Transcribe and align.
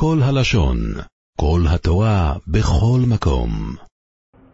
כל 0.00 0.18
הלשון, 0.22 0.76
כל 1.40 1.60
התורה, 1.74 2.32
בכל 2.46 3.00
מקום. 3.08 3.50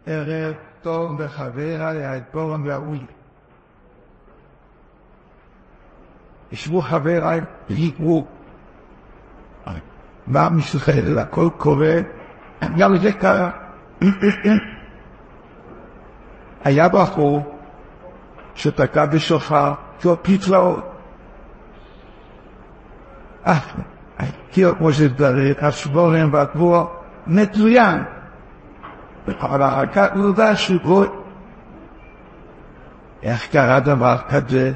ערב 0.05 0.53
טוב 0.81 1.11
וחברה 1.19 1.93
לאדבורם 1.93 2.65
והאוי. 2.65 2.99
ישבו 6.51 6.81
חבריי 6.81 7.41
והיגרו. 7.69 8.25
מה 10.27 10.49
מסתכל, 10.49 11.19
הכל 11.19 11.49
קורה, 11.57 11.95
גם 12.77 12.97
זה 12.97 13.11
קרה. 13.11 13.51
היה 16.63 16.89
בחור 16.89 17.57
שתקע 18.55 19.05
בשופר, 19.05 19.73
כמו 20.01 20.15
פתראות. 20.21 20.83
אה, 23.47 23.59
הכיר 24.55 24.73
כמו 24.77 24.93
שצריך, 24.93 25.63
השבורים 25.63 26.33
והגבוה, 26.33 26.85
מצוין. 27.27 28.03
אבל 29.41 29.63
אחר 29.63 30.07
נודע 30.15 30.55
שגוי. 30.55 31.07
איך 33.23 33.47
קרה 33.51 33.79
דבר 33.79 34.17
כזה? 34.29 34.71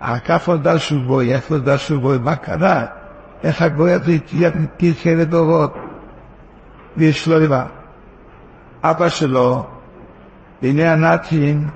כך 0.00 0.48
נודע 0.48 0.78
שגוי, 0.78 1.34
איך 1.34 1.50
נודע 1.50 1.78
שגוי, 1.78 2.18
מה 2.18 2.36
קרה? 2.36 2.84
איך 3.44 3.62
הגוי 3.62 3.92
הזה 3.92 4.18
תרכה 4.76 5.14
לדורות? 5.14 5.74
ויש 6.96 7.28
לו 7.28 7.46
דבר. 7.46 7.64
אבא 8.82 9.08
שלו, 9.08 9.66
בימי 10.62 10.84
הנאצים, 10.84 11.68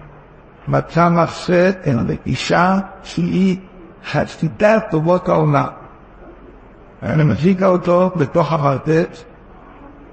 מצא 0.69 1.09
מחסד 1.09 1.73
אל 1.87 1.99
אישה 2.27 2.79
שהיא 3.03 3.57
חסידת 4.11 4.85
טובות 4.91 5.29
העולם. 5.29 5.82
אני 7.03 7.25
מחזיקה 7.25 7.67
אותו 7.67 8.11
בתוך 8.17 8.53
המרתף 8.53 9.25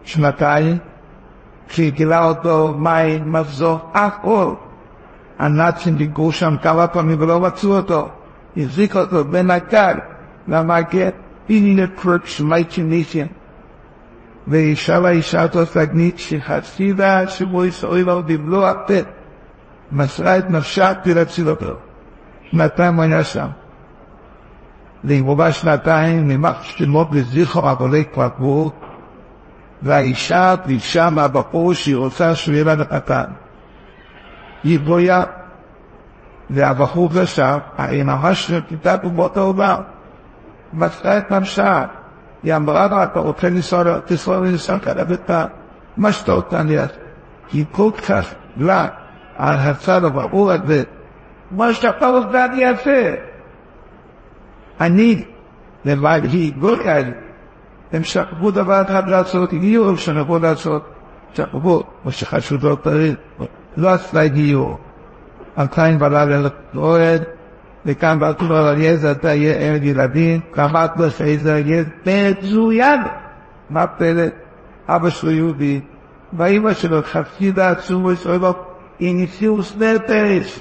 שנתיים, 0.04 0.78
כשהיא 1.68 1.92
גילה 1.92 2.26
אותו 2.26 2.74
מים, 2.78 3.36
אף 3.92 4.14
אור. 4.24 4.56
הנאצים 5.40 5.96
דיגרו 5.96 6.32
שם 6.32 6.56
כמה 6.62 6.88
פעמים 6.88 7.22
ולא 7.22 7.40
מצאו 7.40 7.76
אותו. 7.76 8.10
החזיק 8.58 8.96
אותו 8.96 9.26
בין 9.26 9.52
הגג 9.52 9.96
למגן, 10.48 11.10
הנה 11.50 11.88
פרק 12.02 12.26
שמייטי 12.26 12.84
ניסיה. 12.84 13.26
ואישה 14.48 15.00
לאישה 15.00 15.44
אותו 15.44 15.66
תגנית 15.66 16.20
שחסידה 16.20 17.28
שבו 17.28 17.66
ישראל 17.66 18.04
לו 18.06 18.24
במלוא 18.24 18.68
הפה. 18.68 18.94
מסרה 19.92 20.38
את 20.38 20.50
נפשה 20.50 20.94
כדי 20.94 21.14
להציל 21.14 21.50
אותו. 21.50 21.74
שנתיים 22.52 22.96
הוא 22.96 23.04
היה 23.04 23.24
שם. 23.24 23.48
לעבורה 25.04 25.52
שנתיים 25.52 26.28
נמח 26.28 26.64
שמות 26.64 27.08
לזכר 27.12 27.68
עבודי 27.68 28.04
כבר 28.14 28.30
והאישה 29.82 30.56
ביקשה 30.66 31.10
מהבחור 31.10 31.74
שהיא 31.74 31.96
רוצה 31.96 32.36
שהוא 32.36 32.56
יהיה 32.56 32.76
לה 32.76 32.86
קטן. 32.86 33.24
היא 34.64 34.80
בויה, 34.80 35.24
והבחור 36.50 37.10
חשב, 37.14 37.58
האמרה 37.78 38.36
של 38.36 38.62
כיתת 38.68 39.00
אומות 39.04 39.38
העולם, 39.38 39.82
מצאה 40.74 41.18
את 41.18 41.32
נפשה. 41.32 41.86
היא 42.44 42.56
אמרה 42.56 42.88
לה, 42.88 43.04
אתה 43.04 43.20
רוצה 43.20 43.50
לנסוע, 43.50 43.84
תסוע 44.06 44.38
לנסוע 44.38 44.80
כאן 44.80 44.98
לביתה, 44.98 45.46
מה 45.98 46.12
שאתה 46.12 46.32
רוצה 46.32 46.64
לי 46.64 46.78
היא 47.54 47.66
כל 47.72 47.92
כך 48.08 48.34
לה 48.58 48.88
על 49.38 49.56
הצד 49.56 50.04
הבחור 50.04 50.52
הזה, 50.52 50.84
מה 51.52 51.74
שאתה 51.74 52.08
רוצה 52.08 52.46
אני 52.46 52.70
אעשה. 52.70 53.29
אני 54.82 55.24
לבד 55.86 56.22
היא 56.24 56.54
גויאל. 56.60 57.12
הם 57.94 58.04
שכבו 58.04 58.52
דבר 58.52 58.82
אחד 58.82 59.10
לעשות, 59.10 59.54
הגיעו 59.54 59.98
שנבוא 59.98 60.40
לעשות, 60.40 60.90
שכבו, 61.34 61.84
כמו 62.04 62.12
שחשוב 62.12 62.66
לא 62.66 62.78
צריך, 62.84 63.16
לא 63.78 63.90
עשתה 63.90 64.28
גיור. 64.28 64.78
אלפיים 65.58 66.00
בלילה 66.00 66.50
לאוהד, 66.74 67.24
וכאן 67.86 68.20
באתור 68.20 68.54
על 68.54 68.66
אליעזר 68.66 69.12
אתה 69.12 69.34
יהיה 69.34 69.54
ערב 69.54 69.84
ילדים, 69.84 70.40
קראת 70.52 70.98
לך 71.00 71.22
איזה 71.22 71.56
אליעזר, 71.56 71.90
מצוין! 72.06 73.02
מה 73.70 73.88
פלא? 73.88 74.24
אבא 74.88 75.10
שלו 75.10 75.32
יהודי, 75.32 75.82
ואימא 76.34 76.74
שלו 76.74 77.00
חסידה 77.04 77.72
עצומו 77.72 78.12
ישראל, 78.12 78.40
איניסיוס 79.02 79.76
נפש. 79.78 80.60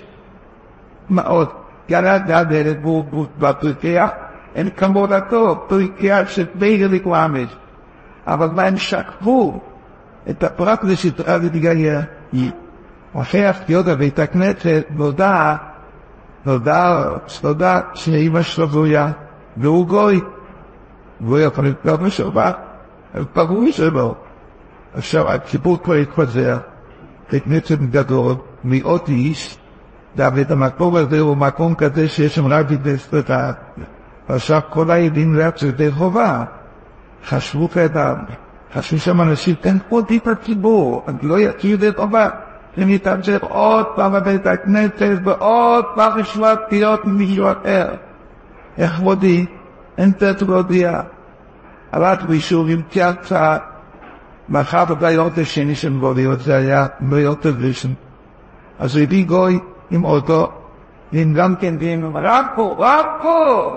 מה 1.09 1.22
עוד? 1.22 1.48
והוא 1.91 3.04
בפרקח, 3.38 4.09
אין 4.54 4.71
כמודתו, 4.71 5.65
פרקח 5.69 6.22
של 6.28 6.47
בייגר 6.54 6.88
לקוואמש. 6.91 7.56
אבל 8.26 8.49
מה 8.50 8.62
הם 8.62 8.76
שקפו 8.76 9.60
את 10.31 10.44
הפרט 10.44 10.84
הזה 10.84 10.97
שתראה 10.97 11.38
להתגייר. 11.38 12.00
אחרי 13.15 13.47
הפתיעות 13.47 13.87
בבית 13.87 14.19
הכנסת 14.19 14.84
נודע, 14.91 15.56
נודע, 16.47 17.04
נודע 17.44 17.81
שאימא 17.94 18.43
שלו 18.43 18.69
גויה, 18.69 19.10
והוא 19.56 19.87
גוי. 19.87 20.20
והוא 21.20 21.38
יכול 21.38 21.66
לקרוא 21.66 21.97
בשבת, 21.97 22.56
הם 23.15 23.25
פגעו 23.32 23.72
שלו. 23.72 24.15
עכשיו, 24.94 25.31
הציבור 25.31 25.82
כבר 25.82 25.94
התפזר, 25.94 26.59
בית 27.32 27.44
כנסת 27.44 27.78
גדול, 27.78 28.34
מאות 28.65 29.09
איש, 29.09 29.59
ואת 30.16 30.50
המקום 30.50 30.96
הזה 30.96 31.20
הוא 31.20 31.36
מקום 31.36 31.74
כזה 31.74 32.08
שיש 32.08 32.34
שם 32.34 32.46
רק 32.46 32.66
בדספרטה. 32.70 33.52
עכשיו 34.28 34.60
כל 34.70 34.91
היהודים 34.91 35.34
זה 35.34 35.69
ידי 35.69 35.91
חובה. 35.91 36.44
חשבו 37.26 37.69
כאדם, 37.69 38.16
חשבו 38.74 38.98
שם 38.98 39.20
אנשים, 39.20 39.54
תן 39.54 39.76
פה 39.88 40.00
טיפ 40.08 40.26
לציבור, 40.26 41.06
לא 41.22 41.41
יצאו 41.41 41.69
ידי 41.69 41.91
חובה. 41.96 42.28
הם 42.76 42.88
יתאפשר 42.88 43.38
עוד 43.41 43.86
פעם 43.96 44.12
בבית 44.12 44.46
הכנסת 44.46 45.16
ועוד 45.24 45.84
פעם 45.94 46.19
לשמוע 46.19 46.54
פניות 46.69 47.04
ממישהו 47.04 47.46
אחר. 47.52 47.88
איך 48.78 49.00
מודי? 49.00 49.46
אין 49.98 50.10
תת 50.10 50.42
להודיע. 50.42 51.00
הלך 51.92 52.28
מישהו 52.28 52.69
המציע 52.69 53.12
קצת, 53.12 53.62
מאחר 54.48 54.84
בביות 54.84 55.38
השני 55.38 55.75
של 55.75 55.90
מודיות 55.90 56.40
זה 56.40 56.56
היה 56.56 56.86
ביות 57.00 57.46
הראשון. 57.46 57.94
אז 58.78 58.96
הוא 58.96 59.02
הביא 59.02 59.26
גוי 59.26 59.58
עם 59.91 60.04
אוטו, 60.04 60.50
ועם 61.12 61.34
גם 61.34 61.56
כן 61.56 61.75
ועם 61.81 62.16
רק 62.16 62.47
פה, 62.56 62.76
רק 62.78 63.06
פה. 63.22 63.76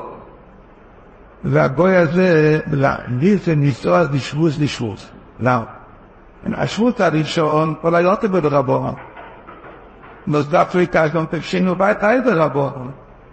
והגוי 1.44 1.96
הזה, 1.96 2.60
לי 3.08 3.38
זה 3.38 3.56
ניסוע 3.56 4.04
לשבוס 4.14 4.60
לשבוס. 4.60 5.10
למה? 5.40 5.64
השבוס 6.46 7.02
הראשון, 7.02 7.74
כל 7.82 7.96
היותר 7.96 8.28
ברבו. 8.28 8.88
נוסדה 10.28 10.62
אפריקה 10.62 11.08
גם 11.08 11.26
תקשינו 11.26 11.76
בית 11.76 12.04
היי 12.04 12.22
ברבו. 12.22 12.72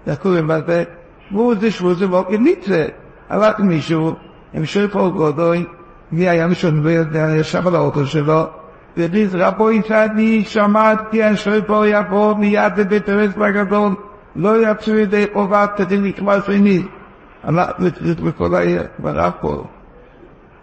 זה 0.06 0.16
קוראים 0.16 0.50
לזה, 0.50 0.84
והוא 1.32 1.54
זה 1.60 1.70
שבוס 1.70 1.98
זה 1.98 2.06
בוקר 2.06 2.36
ניצה. 2.36 2.86
הלך 3.28 3.60
מישהו, 3.60 4.14
עם 4.54 4.64
שופר 4.64 5.08
גודוי, 5.08 5.66
מי 6.12 6.28
היה 6.28 6.46
משון 6.46 6.86
ויודע, 6.86 7.28
ישב 7.36 7.66
על 7.66 7.76
האוטו 7.76 8.06
שלו, 8.06 8.46
ודיס 8.96 9.30
רבוי 9.34 9.82
שאני 9.88 10.44
שמעתי 10.44 11.22
השופר 11.22 11.84
יבוא 11.86 12.34
מיד 12.34 12.72
בבית 12.76 13.08
הרס 13.08 13.34
בגדול, 13.34 13.94
לא 14.36 14.70
יצאו 14.70 14.94
ידי 14.94 15.26
חובה 15.32 15.66
כדי 15.76 15.98
נכנס 15.98 16.48
עיני. 16.48 16.82
אנחנו 17.44 17.84
נצטרך 17.86 18.20
בכל 18.20 18.54
העיר, 18.54 18.82
ורב 19.02 19.32
פה. 19.40 19.64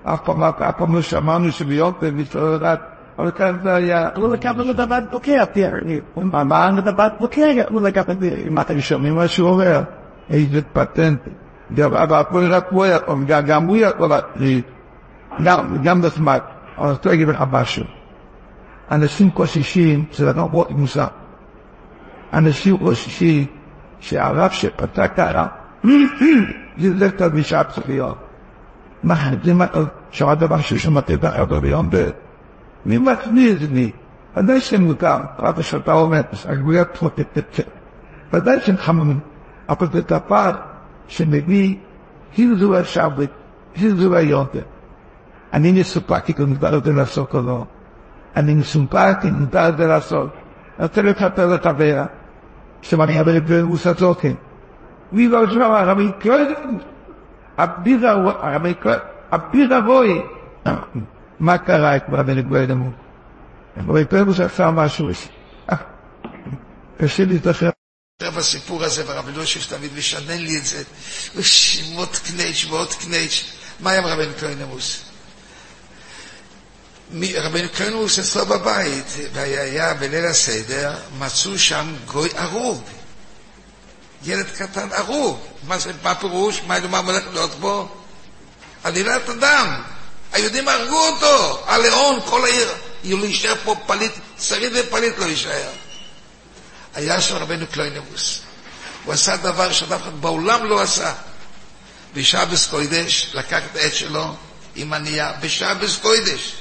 אף 0.04 0.22
פעם, 0.22 0.44
אף 0.44 0.78
פעם 0.78 0.96
לא 0.96 1.02
שמענו 1.02 1.52
שביום 1.52 1.94
ומסתובבת, 2.02 2.80
אבל 3.20 3.32
כאן 3.32 3.58
זה 3.64 3.74
היה, 3.74 4.10
לקח 4.34 4.52
לנו 4.58 4.74
דבר 4.74 5.00
בוקר, 5.12 5.46
תראה, 5.46 5.80
מה 6.24 6.70
לדבר 6.78 7.08
בוקר, 7.20 7.52
את 8.12 8.20
זה, 8.20 8.44
אם 8.48 8.60
אתם 8.60 8.82
שומעים 8.82 9.16
מה 9.16 9.28
שהוא 9.28 9.50
אומר, 9.50 9.82
איזה 10.30 10.62
פטנט. 10.74 11.20
אבל 11.86 12.16
הכל 12.16 12.52
רק 12.52 12.68
הוא 12.70 12.86
יכול, 12.86 13.26
גם 13.26 13.68
הוא 13.68 13.78
יכול, 13.78 14.10
גם 15.84 16.02
בזמן, 16.02 16.38
אבל 16.78 16.86
אני 16.86 16.92
רוצה 16.92 17.10
להגיד 17.10 17.28
לך 17.28 17.44
משהו. 17.52 17.86
אנשים 18.92 19.30
קושישים 19.30 20.06
זה 20.14 20.32
רואות 20.32 20.72
מוזר. 20.72 21.08
אנשים 22.34 22.78
קושישים 22.78 23.46
שהרב 24.00 24.52
שפתח 24.52 25.08
הרב, 25.18 25.48
זה 26.78 27.12
קצת 27.12 27.32
בשעת 27.32 27.70
צפיות. 27.70 28.18
מה, 29.04 29.16
זה 29.44 29.54
מה, 29.54 29.66
שמעת 30.12 30.40
דבר 30.40 30.62
ששמעתי 30.62 31.14
את 31.14 31.24
הרב 31.24 31.56
ביום 31.56 31.90
ב', 31.90 32.10
מי 32.86 32.98
מכניס 32.98 33.62
לי? 33.72 33.92
ודאי 34.38 34.62
שמותר, 34.62 35.18
רב 35.40 35.62
שאתה 35.62 35.94
אומר, 35.94 36.22
הגבויה 36.46 36.86
פרוטטטט. 36.86 37.60
ודאי 38.34 38.62
שחממים, 38.62 39.20
אבל 39.70 39.88
זה 39.92 40.02
דבר 40.02 40.52
שמביא 41.08 41.76
הילזו 42.38 42.78
השבת, 42.78 43.30
הילזו 43.76 44.16
היונטר. 44.16 44.62
אני 45.54 45.72
מסופק 45.72 46.40
אם 46.40 46.50
מותר 46.50 46.78
את 46.78 46.84
זה 46.84 46.94
לעשות 46.94 47.34
או 47.34 47.42
לא. 47.42 47.66
אני 48.36 48.54
מסופק 48.54 49.18
אם 49.24 49.34
מותר 49.34 49.70
את 49.70 49.78
זה 49.78 49.86
לעשות. 49.86 50.30
אני 50.80 50.88
רוצה 50.88 51.02
לספר 51.02 51.58
אבל 53.20 53.38
את 53.38 53.44
מוסדות. 53.64 54.22
מי 55.12 55.28
לא 55.28 55.50
שמע, 55.52 55.80
הרבי 55.80 56.12
קלוידן, 56.20 56.78
הביזה 57.58 58.12
הוא, 58.12 58.32
הרבי 58.32 58.74
קלוידן, 58.74 59.18
אביר 59.32 59.78
אבוי. 59.78 60.22
מה 61.40 61.58
קרה 61.58 62.00
כבר 62.00 62.24
בנגווי 62.24 62.66
דמות? 62.66 62.94
רבי 63.88 64.06
פרבוס 64.06 64.40
עשה 64.40 64.72
משהו. 64.72 65.10
אה, 65.72 65.76
קשה 66.98 67.26
להזדחר. 67.26 67.70
בסיפור 68.38 68.84
הזה, 68.84 69.04
ורבי 69.08 69.32
לושיף 69.32 69.74
תמיד 69.74 69.92
משנן 69.98 70.38
לי 70.38 70.58
את 70.58 70.66
זה, 70.66 70.84
ושמות 71.36 72.22
קנייץ' 72.28 72.66
ועוד 72.70 72.94
קנייץ', 72.94 73.58
מה 73.80 73.92
עם 73.92 74.06
רבנו 74.06 74.32
קלוינמוס? 74.40 75.15
רבנו 77.14 77.70
קלוינמוס 77.74 78.20
אצלו 78.20 78.46
בבית, 78.46 79.06
והיה 79.34 79.94
בליל 79.94 80.26
הסדר, 80.26 80.96
מצאו 81.18 81.60
שם 81.60 81.96
גוי 82.06 82.30
הרוג. 82.36 82.84
ילד 84.24 84.46
קטן 84.58 84.88
הרוג. 84.92 85.40
מה 85.68 85.80
זה, 85.80 85.92
מה 86.04 86.16
פירוש? 86.16 86.62
מה, 86.68 86.80
מה 86.80 86.98
הולך 86.98 87.24
להיות 87.34 87.56
בו? 87.60 87.90
עלילת 88.84 89.30
אדם. 89.30 89.82
היהודים 90.34 90.68
הרגו 90.68 91.08
אותו, 91.08 91.64
הלאון, 91.68 92.20
כל 92.26 92.46
העיר. 92.46 92.70
יהיו 93.04 93.18
להישאר 93.18 93.56
פה 93.64 93.76
פליט, 93.88 94.12
שריד 94.40 94.72
ופליט 94.76 95.14
לא 95.18 95.26
יישאר. 95.26 95.70
היה 96.96 97.22
שם 97.22 97.36
רבנו 97.36 97.68
קלוינמוס. 97.68 98.40
הוא 99.06 99.14
עשה 99.14 99.38
דבר 99.38 99.72
שאף 99.72 100.02
אחד 100.02 100.22
בעולם 100.22 100.66
לא 100.66 100.82
עשה. 100.82 101.14
בשבס 102.14 102.68
קוידש 102.68 103.32
לקח 103.34 103.62
את 103.72 103.76
העט 103.76 103.94
שלו 103.94 104.36
עם 104.76 104.94
הנייה, 104.94 105.34
בשבס 105.42 105.98
קוידש, 106.02 106.54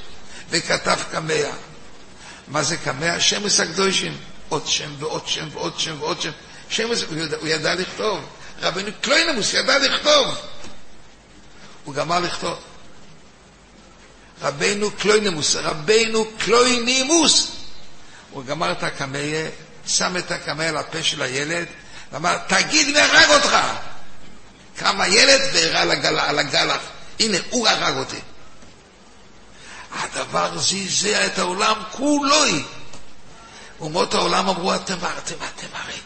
וכתב 0.55 0.99
קמע. 1.13 1.35
מה 2.49 2.63
זה 2.63 2.77
קמע? 2.77 3.21
שמס 3.21 3.61
הקדושים. 3.61 4.17
עוד 4.49 4.67
שם 4.67 4.91
ועוד 4.99 5.29
שם 5.29 5.49
ועוד 5.53 5.75
שם 5.79 5.97
ועוד 6.01 6.21
שם. 6.21 6.31
שמס, 6.69 7.03
הוא, 7.03 7.19
ידע, 7.19 7.37
הוא 7.37 7.49
ידע 7.49 7.75
לכתוב. 7.75 8.25
רבנו 8.61 8.91
קלוינמוס 9.01 9.55
ידע 9.55 9.79
לכתוב. 9.79 10.35
הוא 11.85 11.95
גמר 11.95 12.21
לכתוב. 12.21 12.59
רבנו 14.43 14.91
קלוינמוס, 14.91 15.57
רבנו 15.57 16.27
קלוינימוס. 16.39 17.53
הוא 18.31 18.45
גמר 18.45 18.73
את 18.73 18.83
הקמע, 18.83 19.19
שם 19.87 20.17
את 20.17 20.31
הקמע 20.31 20.69
על 20.69 20.77
הפה 20.77 21.03
של 21.03 21.23
הילד, 21.23 21.67
ואמר, 22.13 22.37
תגיד 22.47 22.89
מי 22.89 23.01
הרג 23.01 23.31
אותך. 23.31 23.57
קם 24.77 25.01
הילד 25.01 25.41
והראה 25.53 25.83
על, 25.83 25.91
הגל, 25.91 26.19
על 26.19 26.39
הגלח. 26.39 26.81
הנה, 27.21 27.39
הוא 27.51 27.69
הרג 27.69 27.97
אותי. 27.97 28.21
הדבר 29.95 30.59
זעזע 30.59 31.27
את 31.27 31.39
העולם 31.39 31.75
כולו. 31.93 32.45
אומות 33.81 34.15
העולם 34.15 34.49
אמרו, 34.49 34.75
אתם, 34.75 34.95
אתם, 34.95 35.35
אתם 35.35 35.67
הרי... 35.73 35.99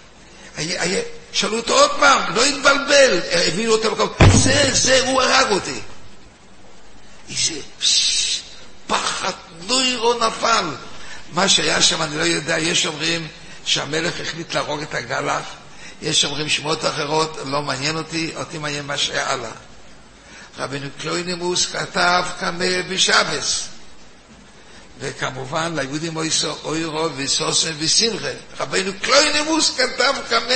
שאלו 1.32 1.56
אותו 1.56 1.81
עוד 1.81 1.90
פעם, 1.99 2.35
לא 2.35 2.44
התבלבל, 2.44 3.20
הביאו 3.32 3.73
אותו 3.73 3.90
למקום, 3.90 4.31
זה, 4.35 4.70
זה, 4.73 5.06
הוא 5.06 5.23
הרג 5.23 5.50
אותי. 5.50 5.81
איזה 7.31 7.61
פחד 8.87 9.32
נוירו 9.67 10.14
נפל. 10.14 10.64
מה 11.32 11.49
שהיה 11.49 11.82
שם, 11.82 12.02
אני 12.02 12.17
לא 12.17 12.23
יודע, 12.23 12.58
יש 12.58 12.87
אומרים 12.87 13.29
שהמלך 13.64 14.20
החליט 14.20 14.55
להרוג 14.55 14.81
את 14.81 14.94
הגלח, 14.94 15.43
יש 16.02 16.25
אומרים 16.25 16.49
שמות 16.49 16.85
אחרות, 16.85 17.38
לא 17.46 17.62
מעניין 17.62 17.96
אותי, 17.96 18.32
אותי 18.37 18.58
מעניין 18.58 18.87
מה 18.87 18.99
שהיה 18.99 19.31
הלאה. 19.32 19.50
רבנו 20.58 20.88
קלוינימוס 21.00 21.67
כתב 21.67 22.25
קמא 22.40 22.82
בשבס. 22.90 23.69
וכמובן 25.00 25.73
ליהודים 25.77 26.17
אוירו 26.65 27.09
וסוסם 27.17 27.73
ושמחה. 27.79 28.29
רבנו 28.61 28.93
קלוינימוס 29.03 29.77
כתב 29.81 30.15
קמא. 30.31 30.55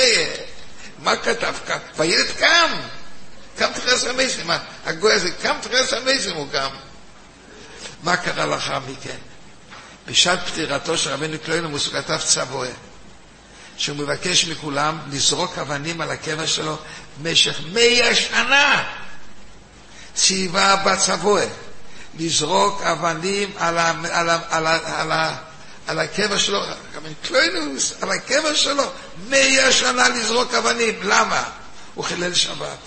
מה 0.99 1.17
כתב? 1.17 1.55
והילד 1.97 2.27
קם. 2.39 2.71
קם 3.57 3.71
תחס 3.75 4.05
המסים. 4.05 4.51
הגוי 4.85 5.13
הזה 5.13 5.31
קם 5.31 5.57
תחס 5.61 5.93
המסים 5.93 6.35
הוא 6.35 6.47
קם. 6.53 6.69
מה 8.03 8.17
קרה 8.17 8.47
לאחר 8.47 8.79
מכן? 8.79 9.17
בשעת 10.07 10.39
פטירתו 10.47 10.99
של 10.99 11.11
רבנו 11.11 11.39
קלוינימוס 11.45 11.87
הוא 11.87 11.95
כתב 11.95 12.19
צבועה. 12.25 12.71
שהוא 13.77 13.97
מבקש 13.97 14.45
מכולם 14.45 14.99
לזרוק 15.11 15.59
אבנים 15.59 16.01
על 16.01 16.11
הקבר 16.11 16.47
שלו 16.47 16.79
במשך 17.23 17.61
מאה 17.73 18.15
שנה. 18.15 18.85
ציווה 20.15 20.77
בצבוע 20.77 21.41
לזרוק 22.19 22.83
אבנים 22.83 23.53
על, 23.57 23.79
ה, 23.79 23.91
על, 24.11 24.31
ה, 24.31 24.41
על, 24.51 24.67
ה, 24.67 25.01
על, 25.01 25.13
ה, 25.13 25.37
על 25.87 25.99
הקבר 25.99 26.39
שלו, 26.39 26.63
קלוינוס, 27.23 27.95
על 28.01 28.11
הקבר 28.11 28.55
שלו, 28.55 28.85
מאה 29.29 29.73
שנה 29.73 30.09
לזרוק 30.09 30.55
אבנים. 30.55 30.95
למה? 31.03 31.45
הוא 31.95 32.05
חילל 32.05 32.35
שבת. 32.35 32.79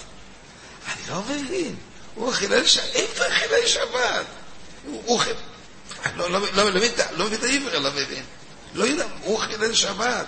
אני 0.87 1.01
לא 1.09 1.23
מבין. 1.29 1.75
הוא 2.15 2.33
חילל 2.33 2.65
שבת. 2.65 2.83
איפה 2.93 3.23
חילל 3.29 3.67
שבת? 3.67 4.25
הוא, 4.85 5.03
הוא 5.05 5.19
חילל... 5.19 5.35
לא, 6.15 6.31
לא, 6.31 6.41
לא, 6.41 6.47
לא, 6.53 6.71
לא 7.11 7.25
מבין 7.25 7.39
את 7.39 7.43
העבר, 7.43 7.79
לא 7.79 7.91
מבין. 7.91 8.23
לא 8.73 8.83
יודע, 8.83 9.05
הוא 9.21 9.39
חילל 9.39 9.73
שבת. 9.73 10.25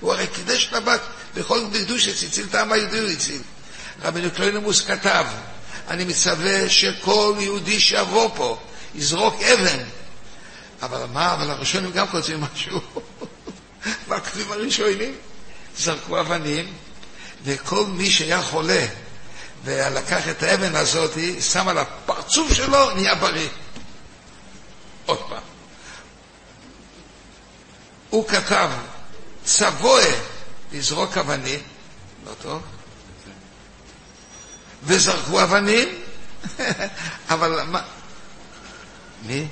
הוא 0.00 0.12
הרי 0.12 0.26
קידש 0.26 0.64
שבת 0.64 1.00
בכל 1.34 1.60
קדוש 1.72 2.08
הציל 2.08 2.46
את 2.50 2.54
העם 2.54 2.72
היהודי 2.72 2.98
הוא 2.98 3.08
הציל. 3.08 3.42
רבנו 4.02 4.30
קלוינמוס 4.30 4.86
כתב, 4.86 5.26
אני 5.88 6.04
מצווה 6.04 6.70
שכל 6.70 7.34
יהודי 7.38 7.80
שיבוא 7.80 8.30
פה 8.36 8.58
יזרוק 8.94 9.42
אבן. 9.42 9.84
אבל 10.82 11.06
מה, 11.12 11.34
אבל 11.34 11.50
הראשונים 11.50 11.90
גם 11.90 12.08
כותבים 12.08 12.40
משהו. 12.40 12.80
מה 14.08 14.20
כותבים 14.20 14.52
הראשונים? 14.52 15.14
זרקו 15.78 16.20
אבנים, 16.20 16.72
וכל 17.44 17.86
מי 17.86 18.10
שהיה 18.10 18.42
חולה 18.42 18.86
ולקח 19.64 20.28
את 20.28 20.42
האבן 20.42 20.76
הזאת, 20.76 21.10
שם 21.40 21.68
על 21.68 21.78
הפרצוף 21.78 22.52
שלו, 22.52 22.90
נהיה 22.90 23.14
בריא. 23.14 23.48
עוד 25.06 25.18
פעם. 25.28 25.42
הוא 28.10 28.28
כתב, 28.28 28.70
צבוע 29.44 30.00
לזרוק 30.72 31.18
אבנים, 31.18 31.60
לא 32.26 32.32
טוב, 32.42 32.62
וזרקו 34.86 35.42
אבנים, 35.42 35.88
אבל 37.30 37.62
מה... 37.62 37.82
מי? 39.26 39.48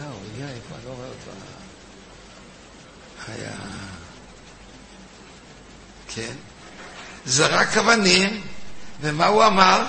אה, 0.00 0.06
הוא 0.06 0.20
הגיע, 0.32 0.46
כבר 0.68 0.76
לא 0.84 0.94
רואה 0.94 1.08
אותו. 1.08 1.30
היה... 3.28 3.50
כן. 6.08 6.34
זרק 7.26 7.76
אבנים, 7.76 8.42
ומה 9.00 9.26
הוא 9.26 9.44
אמר? 9.44 9.84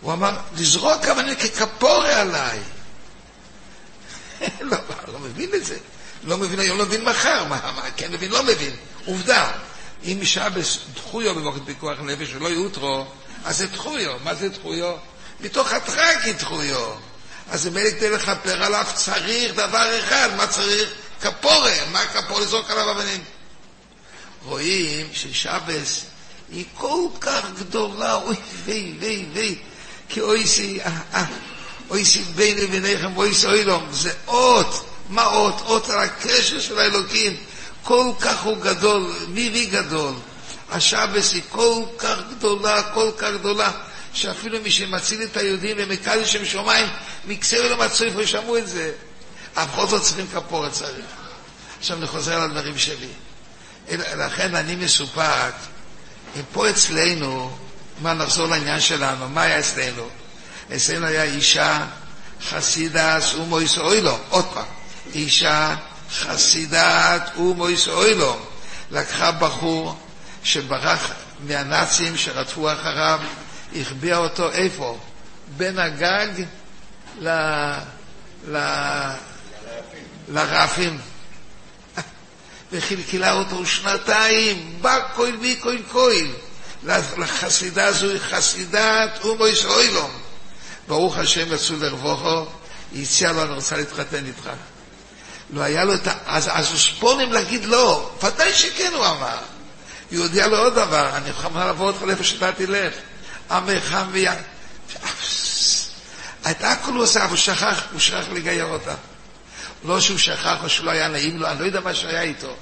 הוא 0.00 0.12
אמר, 0.12 0.38
לזרוק 0.56 1.04
אבנים 1.04 1.34
ככפורה 1.34 2.20
עליי. 2.20 2.60
לא, 4.60 4.76
לא 5.12 5.18
מבין 5.18 5.50
את 5.54 5.64
זה. 5.64 5.78
לא 6.24 6.38
מבין 6.38 6.58
היום, 6.58 6.78
לא 6.78 6.84
מבין 6.86 7.04
מחר, 7.04 7.44
מה, 7.44 7.72
מה 7.76 7.82
כן 7.96 8.12
מבין, 8.12 8.30
לא 8.30 8.42
מבין. 8.42 8.76
עובדה, 9.04 9.52
אם 10.04 10.18
משבס 10.20 10.78
דחויו 10.94 11.34
במוקד 11.34 11.64
פיקוח 11.66 11.98
נפש 12.00 12.34
ולא 12.34 12.48
יאותרו, 12.48 13.06
אז 13.44 13.58
זה 13.58 13.66
דחויו. 13.66 14.12
מה 14.24 14.34
זה 14.34 14.48
דחויו? 14.48 14.94
מתוך 15.40 15.72
הטרקי 15.72 16.32
דחויו. 16.32 16.90
אז 17.50 17.66
אם 17.66 17.72
כדי 17.72 18.10
לכפר 18.10 18.64
עליו 18.64 18.86
צריך 18.94 19.54
דבר 19.54 19.98
אחד, 19.98 20.28
מה 20.36 20.46
צריך? 20.46 20.88
כפורה. 21.20 21.74
מה 21.92 22.06
כפורה? 22.06 22.40
לזרוק 22.40 22.70
עליו 22.70 22.90
אבנים. 22.90 23.24
רואים 24.44 25.06
ששבס 25.12 26.04
היא 26.50 26.64
כל 26.74 27.08
כך 27.20 27.44
גדולה, 27.58 28.14
אוי 28.14 28.36
ויי 28.64 28.94
ויי 29.00 29.26
ויי, 29.32 29.58
כי 30.08 30.20
אוי 30.20 30.46
סי, 30.46 30.80
אה, 30.82 30.98
אה, 31.14 31.24
אוי 31.90 32.04
סי 32.04 32.22
בין 32.22 32.58
לביניכם, 32.58 33.16
אוי 33.16 33.34
סי 33.34 33.46
אוילום, 33.46 33.86
זה 33.92 34.12
אות. 34.26 34.90
מה 35.08 35.26
אות? 35.26 35.60
אות 35.60 35.90
על 35.90 35.98
הקשר 35.98 36.60
של 36.60 36.78
האלוקים. 36.78 37.36
כל 37.84 38.10
כך 38.20 38.42
הוא 38.42 38.56
גדול, 38.56 39.12
מירי 39.28 39.66
גדול. 39.66 40.14
השבס 40.70 41.32
היא 41.32 41.42
כל 41.50 41.82
כך 41.98 42.16
גדולה, 42.30 42.82
כל 42.82 43.10
כך 43.18 43.28
גדולה, 43.38 43.70
שאפילו 44.12 44.60
מי 44.60 44.70
שמציל 44.70 45.22
את 45.22 45.36
היהודים 45.36 45.76
ומקדש 45.78 46.32
שם 46.32 46.44
שמיים, 46.44 46.86
מקצר 47.24 47.72
למצוי 47.72 48.10
פה 48.14 48.26
שמעו 48.26 48.58
את 48.58 48.68
זה. 48.68 48.92
אף 49.54 49.68
בכל 49.72 49.86
זאת 49.86 50.02
צריכים 50.02 50.26
כפורת 50.34 50.72
צריך. 50.72 51.04
עכשיו 51.78 51.98
אני 51.98 52.06
חוזר 52.06 52.34
על 52.34 52.42
הדברים 52.42 52.78
שלי. 52.78 53.08
לכן 54.16 54.54
אני 54.54 54.76
מסופק, 54.76 55.52
אם 56.36 56.42
פה 56.52 56.70
אצלנו, 56.70 57.56
מה 58.02 58.14
נחזור 58.14 58.46
לעניין 58.46 58.80
שלנו, 58.80 59.28
מה 59.28 59.42
היה 59.42 59.58
אצלנו? 59.58 60.08
אצלנו 60.76 61.06
היה 61.06 61.22
אישה 61.22 61.86
חסידס 62.48 63.34
ומויס 63.34 63.78
אוילו, 63.78 64.18
עוד 64.28 64.44
פעם. 64.54 64.64
אישה 65.14 65.76
חסידת 66.18 67.30
אומויס 67.36 67.88
אוילו 67.88 68.36
לקחה 68.90 69.32
בחור 69.32 69.98
שברח 70.42 71.10
מהנאצים 71.40 72.16
שרדפו 72.16 72.72
אחריו, 72.72 73.20
החביאה 73.76 74.16
אותו 74.16 74.52
איפה? 74.52 74.98
בין 75.56 75.78
הגג 75.78 76.28
ל... 77.18 77.28
ל... 78.48 78.58
לרעפים. 80.28 80.98
וחלקלה 82.72 83.32
אותו 83.32 83.66
שנתיים, 83.66 84.78
בא 84.80 84.98
כהן 85.14 85.40
בי 85.40 85.58
כהן 85.62 85.82
כהן. 85.92 86.26
לחסידה 87.18 87.92
זו 87.92 88.06
חסידת 88.18 89.18
אומו 89.24 89.46
ישראלום. 89.46 90.10
ברוך 90.88 91.16
השם 91.18 91.54
יצאו 91.54 91.76
לרבוכו, 91.76 92.46
היא 92.92 93.02
הציעה 93.02 93.32
לו, 93.32 93.42
אני 93.42 93.54
רוצה 93.54 93.76
להתחתן 93.76 94.26
איתך. 94.26 94.50
לא 95.50 95.62
היה 95.62 95.84
לו 95.84 95.94
את 95.94 96.06
ה... 96.06 96.12
אז, 96.26 96.50
אז 96.52 96.70
הוא 96.70 96.78
ספונים 96.78 97.32
להגיד 97.32 97.64
לא, 97.64 98.10
ודאי 98.22 98.54
שכן 98.54 98.92
הוא 98.94 99.06
אמר. 99.06 99.38
הוא 100.10 100.22
הודיע 100.22 100.46
לו 100.46 100.58
עוד 100.58 100.74
דבר, 100.74 101.10
אני 101.16 101.30
מוכן 101.30 101.66
לעבור 101.66 101.86
אותך 101.86 102.02
לאיפה 102.02 102.24
שאתה 102.24 102.52
תלך. 102.52 102.94
עמך 103.50 103.98
ויה... 104.12 104.34
את 106.50 106.64
הכל 106.64 106.92
הוא 106.92 107.02
עושה, 107.02 107.20
אבל 107.20 107.30
הוא 107.30 107.36
שכח, 107.36 107.82
הוא 107.92 108.00
שכח 108.00 108.24
לגייר 108.32 108.64
אותה. 108.64 108.94
לא 109.84 110.00
שהוא 110.00 110.18
שכח 110.18 110.56
או 110.62 110.68
שלא 110.68 110.90
היה 110.90 111.08
נעים 111.08 111.38
לו, 111.38 111.48
אני 111.48 111.60
לא 111.60 111.64
יודע 111.64 111.80
מה 111.80 111.94
שהיה 111.94 112.22
איתו. 112.22 112.54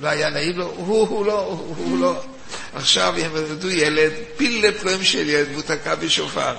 לא 0.00 0.08
היה 0.08 0.30
נעים 0.30 0.58
לו, 0.58 0.66
הוא, 0.76 1.08
הוא 1.08 1.26
לא, 1.26 1.40
הוא, 1.40 1.76
הוא 1.78 1.98
לא. 1.98 2.22
עכשיו 2.74 3.14
הם 3.16 3.36
ילדו 3.36 3.70
ילד, 3.70 4.12
פיל 4.36 4.66
לפלואים 4.68 5.04
של 5.04 5.28
ילד, 5.28 5.48
והוא 5.50 5.62
תקע 5.62 5.94
בשופר. 5.94 6.56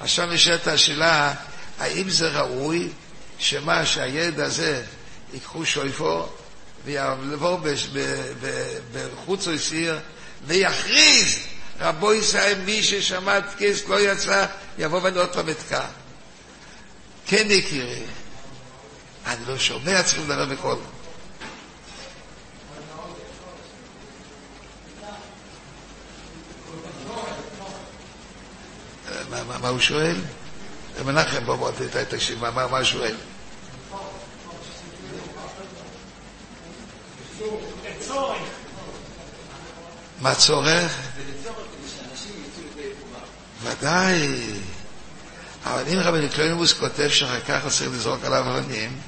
עכשיו 0.00 0.26
נשאלת 0.26 0.66
השאלה, 0.66 1.34
האם 1.78 2.10
זה 2.10 2.28
ראוי 2.28 2.88
שמה, 3.38 3.86
שהילד 3.86 4.40
הזה 4.40 4.82
ייקחו 5.32 5.66
שויפו 5.66 6.28
ויעבור 6.84 7.60
בחוץ 8.92 9.48
או 9.48 9.58
סיר 9.58 9.98
ויכריז 10.46 11.38
רבו 11.80 12.14
ישראל 12.14 12.58
מי 12.64 12.82
ששמע 12.82 13.38
כס 13.58 13.88
לא 13.88 14.00
יצא 14.00 14.46
יבוא 14.78 15.00
ואני 15.02 15.18
עוד 15.18 15.32
פעם 15.32 15.48
אתקע. 15.48 15.84
כן 17.26 17.46
יקירי, 17.50 18.02
אני 19.26 19.40
לא 19.48 19.58
שומע, 19.58 20.02
צריכים 20.02 20.24
לדבר 20.24 20.44
בקול. 20.44 20.78
מה, 29.60 29.68
הוא 29.68 29.80
שואל? 29.80 30.16
מנחם, 31.04 31.44
בוא, 31.44 31.56
בוא, 31.56 31.70
תקשיב, 32.08 32.44
מה 32.50 32.62
הוא 32.62 32.84
שואל? 32.84 33.14
מה 40.20 40.34
צורך? 40.34 40.92
ודאי. 43.62 44.28
אבל 45.64 45.82
אם 45.92 45.98
רבי 45.98 46.28
קלונימוס 46.28 46.72
כותב 46.72 47.08
שאחר 47.08 47.40
כך 47.40 47.66
צריך 47.68 47.90
לזרוק 47.92 48.24
עליו 48.24 48.40
אבנים, 48.40 49.00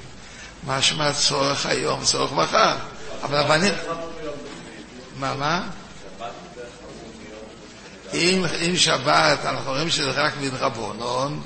משמע 0.67 1.13
צורך 1.13 1.65
היום, 1.65 2.03
צורך 2.03 2.31
מחר. 2.31 2.75
אבל 3.23 3.37
אבנים... 3.37 3.73
מה, 5.19 5.35
מה? 5.35 5.67
אם, 8.13 8.45
אם 8.67 8.77
שבת, 8.77 9.45
אנחנו 9.45 9.71
רואים 9.71 9.89
שזה 9.89 10.11
רק 10.11 10.33
מדרבנון, 10.41 11.41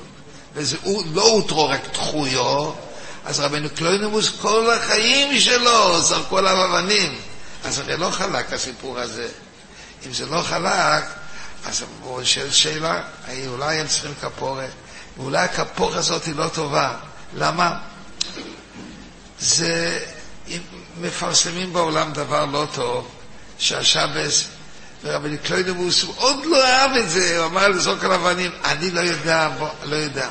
וזה 0.53 0.77
לא 1.13 1.21
הותרו 1.21 1.69
רק 1.69 1.87
תחויו, 1.91 2.71
אז 3.25 3.39
רבנו 3.39 3.69
קלוינמוס 3.75 4.29
כל 4.41 4.71
החיים 4.71 5.39
שלו 5.39 6.01
זרקו 6.01 6.37
עליו 6.37 6.65
אבנים. 6.65 7.15
אז 7.65 7.79
הרי 7.79 7.97
לא 7.97 8.09
חלק 8.09 8.53
הסיפור 8.53 8.99
הזה. 8.99 9.27
אם 10.05 10.13
זה 10.13 10.25
לא 10.25 10.41
חלק, 10.41 11.03
אז 11.65 11.83
הוא 12.01 12.23
שואל 12.23 12.51
שאלה, 12.51 13.01
אולי 13.47 13.79
הם 13.79 13.87
צריכים 13.87 14.13
כפורת, 14.21 14.69
ואולי 15.17 15.37
הכפורת 15.37 15.95
הזאת 15.95 16.25
היא 16.25 16.35
לא 16.35 16.47
טובה. 16.47 16.97
למה? 17.37 17.79
זה, 19.39 19.99
מפרסמים 21.01 21.73
בעולם 21.73 22.13
דבר 22.13 22.45
לא 22.45 22.67
טוב, 22.73 23.07
שהשבס, 23.57 24.47
ורבי 25.03 25.37
קלוידמוס, 25.37 26.03
הוא 26.03 26.13
עוד 26.17 26.45
לא 26.45 26.65
אהב 26.65 26.91
את 26.91 27.09
זה, 27.09 27.37
הוא 27.37 27.45
אמר 27.45 27.67
לזרוק 27.67 28.03
על 28.03 28.11
אבנים, 28.11 28.51
אני 28.63 28.91
לא 28.91 28.99
יודע, 28.99 29.49
בוא, 29.59 29.69
לא 29.83 29.95
יודע. 29.95 30.29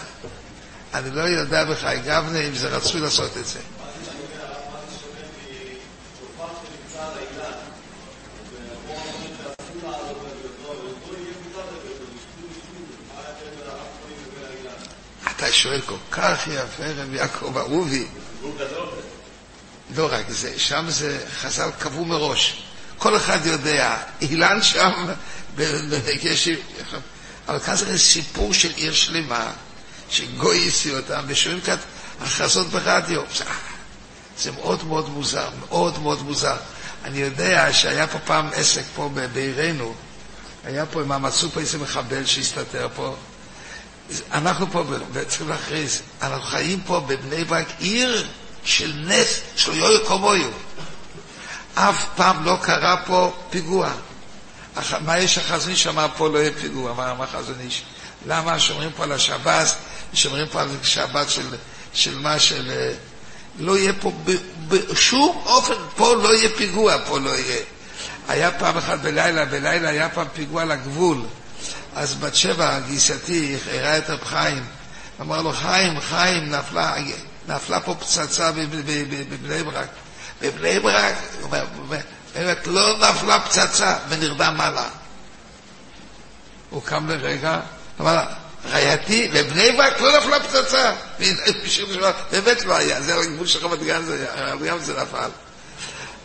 אני 0.94 1.10
לא 1.10 1.22
יודע 1.22 1.64
בחי 1.64 1.96
גבנה 2.04 2.38
אם 2.38 2.54
זה 2.54 2.68
רצוי 2.68 3.00
לעשות 3.00 3.36
את 3.36 3.46
זה. 3.46 3.58
אתה 15.36 15.52
שואל 15.52 15.80
כל 15.80 15.96
כך 16.10 16.46
יפה, 16.46 16.84
רבי 16.96 17.16
יעקב 17.16 17.56
אהובי. 17.58 18.06
לא 19.96 20.08
רק 20.10 20.30
זה, 20.30 20.58
שם 20.58 20.84
זה 20.88 21.24
חז"ל 21.40 21.70
קבעו 21.78 22.04
מראש. 22.04 22.62
כל 22.98 23.16
אחד 23.16 23.38
יודע, 23.46 23.96
אילן 24.20 24.62
שם, 24.62 24.92
יש... 26.22 26.48
אבל 27.48 27.58
כאן 27.58 27.76
זה 27.76 27.98
סיפור 27.98 28.52
של 28.52 28.70
עיר 28.76 28.92
שלמה, 28.92 29.50
שגוי 30.10 30.68
הסיע 30.68 30.96
אותם, 30.96 31.24
ושומעים 31.26 31.60
כאן 31.60 31.76
הכרזות 32.20 32.66
ברדיו. 32.66 33.22
זה 34.38 34.52
מאוד 34.52 34.84
מאוד 34.84 35.08
מוזר, 35.08 35.48
מאוד 35.68 35.98
מאוד 35.98 36.22
מוזר. 36.22 36.56
אני 37.04 37.18
יודע 37.18 37.68
שהיה 37.72 38.06
פה 38.06 38.18
פעם 38.18 38.48
עסק 38.54 38.82
פה 38.94 39.10
בעירנו, 39.32 39.94
היה 40.64 40.86
פה, 40.86 41.00
הם 41.00 41.22
מצאו 41.22 41.50
פה 41.50 41.60
איזה 41.60 41.78
מחבל 41.78 42.26
שהסתתר 42.26 42.88
פה. 42.94 43.16
אנחנו 44.32 44.66
פה 44.70 44.84
צריכים 45.28 45.48
להכריז, 45.48 46.02
אנחנו 46.22 46.42
חיים 46.42 46.80
פה 46.86 47.00
בבני 47.00 47.44
ברק, 47.44 47.66
עיר 47.78 48.26
של 48.64 48.92
נס, 49.06 49.40
של 49.56 49.76
יויו 49.76 50.06
קומויו. 50.06 50.48
אף 51.74 52.06
פעם 52.16 52.44
לא 52.44 52.56
קרה 52.62 52.96
פה 53.06 53.32
פיגוע. 53.50 53.92
מה 55.00 55.18
יש 55.18 55.38
החזון 55.38 55.70
איש 55.70 55.86
אמר 55.86 56.06
פה 56.16 56.28
לא 56.28 56.38
יהיה 56.38 56.50
פיגוע, 56.60 56.94
מה 56.94 57.10
אמר 57.10 57.24
החזון 57.24 57.60
איש? 57.60 57.82
למה 58.26 58.60
שומרים 58.60 58.90
פה 58.96 59.04
על 59.04 59.12
השבת, 59.12 59.74
שומרים 60.14 60.46
פה 60.48 60.60
על 60.60 60.68
שבת 60.82 61.30
של, 61.30 61.46
של 61.92 62.18
מה 62.18 62.38
של... 62.38 62.70
אה, 62.70 62.92
לא 63.58 63.78
יהיה 63.78 63.92
פה 64.00 64.12
בשום 64.68 65.42
אופן, 65.46 65.74
פה 65.96 66.14
לא 66.14 66.34
יהיה 66.34 66.48
פיגוע, 66.56 66.96
פה 67.06 67.18
לא 67.18 67.30
יהיה. 67.30 67.62
היה 68.28 68.50
פעם 68.50 68.76
אחת 68.76 68.98
בלילה, 68.98 69.44
בלילה 69.44 69.88
היה 69.88 70.08
פעם 70.08 70.26
פיגוע 70.34 70.64
לגבול. 70.64 71.20
אז 71.94 72.14
בת 72.14 72.34
שבע, 72.34 72.78
גיסתי, 72.78 73.56
הראה 73.72 73.98
את 73.98 74.10
רב 74.10 74.24
חיים, 74.24 74.66
אמר 75.20 75.42
לו, 75.42 75.52
חיים, 75.52 76.00
חיים, 76.00 76.50
נפלה, 76.50 76.94
נפלה 77.48 77.80
פה 77.80 77.94
פצצה 78.00 78.52
בבני 78.52 79.62
ברק. 79.64 79.88
בבני 80.42 80.80
ברק, 80.80 81.14
אומרת, 82.34 82.66
לא 82.66 82.98
נפלה 82.98 83.40
פצצה, 83.40 83.96
ונרדם 84.08 84.54
מעלה. 84.56 84.88
הוא 86.70 86.82
קם 86.82 87.10
לרגע, 87.10 87.60
אמר 88.00 88.14
לה, 88.14 88.26
רעייתי, 88.70 89.28
בבני 89.28 89.72
ברק 89.72 90.00
לא 90.00 90.18
נפלה 90.18 90.40
פצצה. 90.40 90.92
באמת 92.30 92.64
לא 92.64 92.76
היה, 92.76 93.02
זה 93.02 93.14
על 93.14 93.22
הגבול 93.22 93.46
של 93.46 93.66
רמת 93.66 93.82
גן, 93.82 94.02
רמת 94.36 94.62
גן 94.62 94.78
זה 94.78 95.02
נפל. 95.02 95.30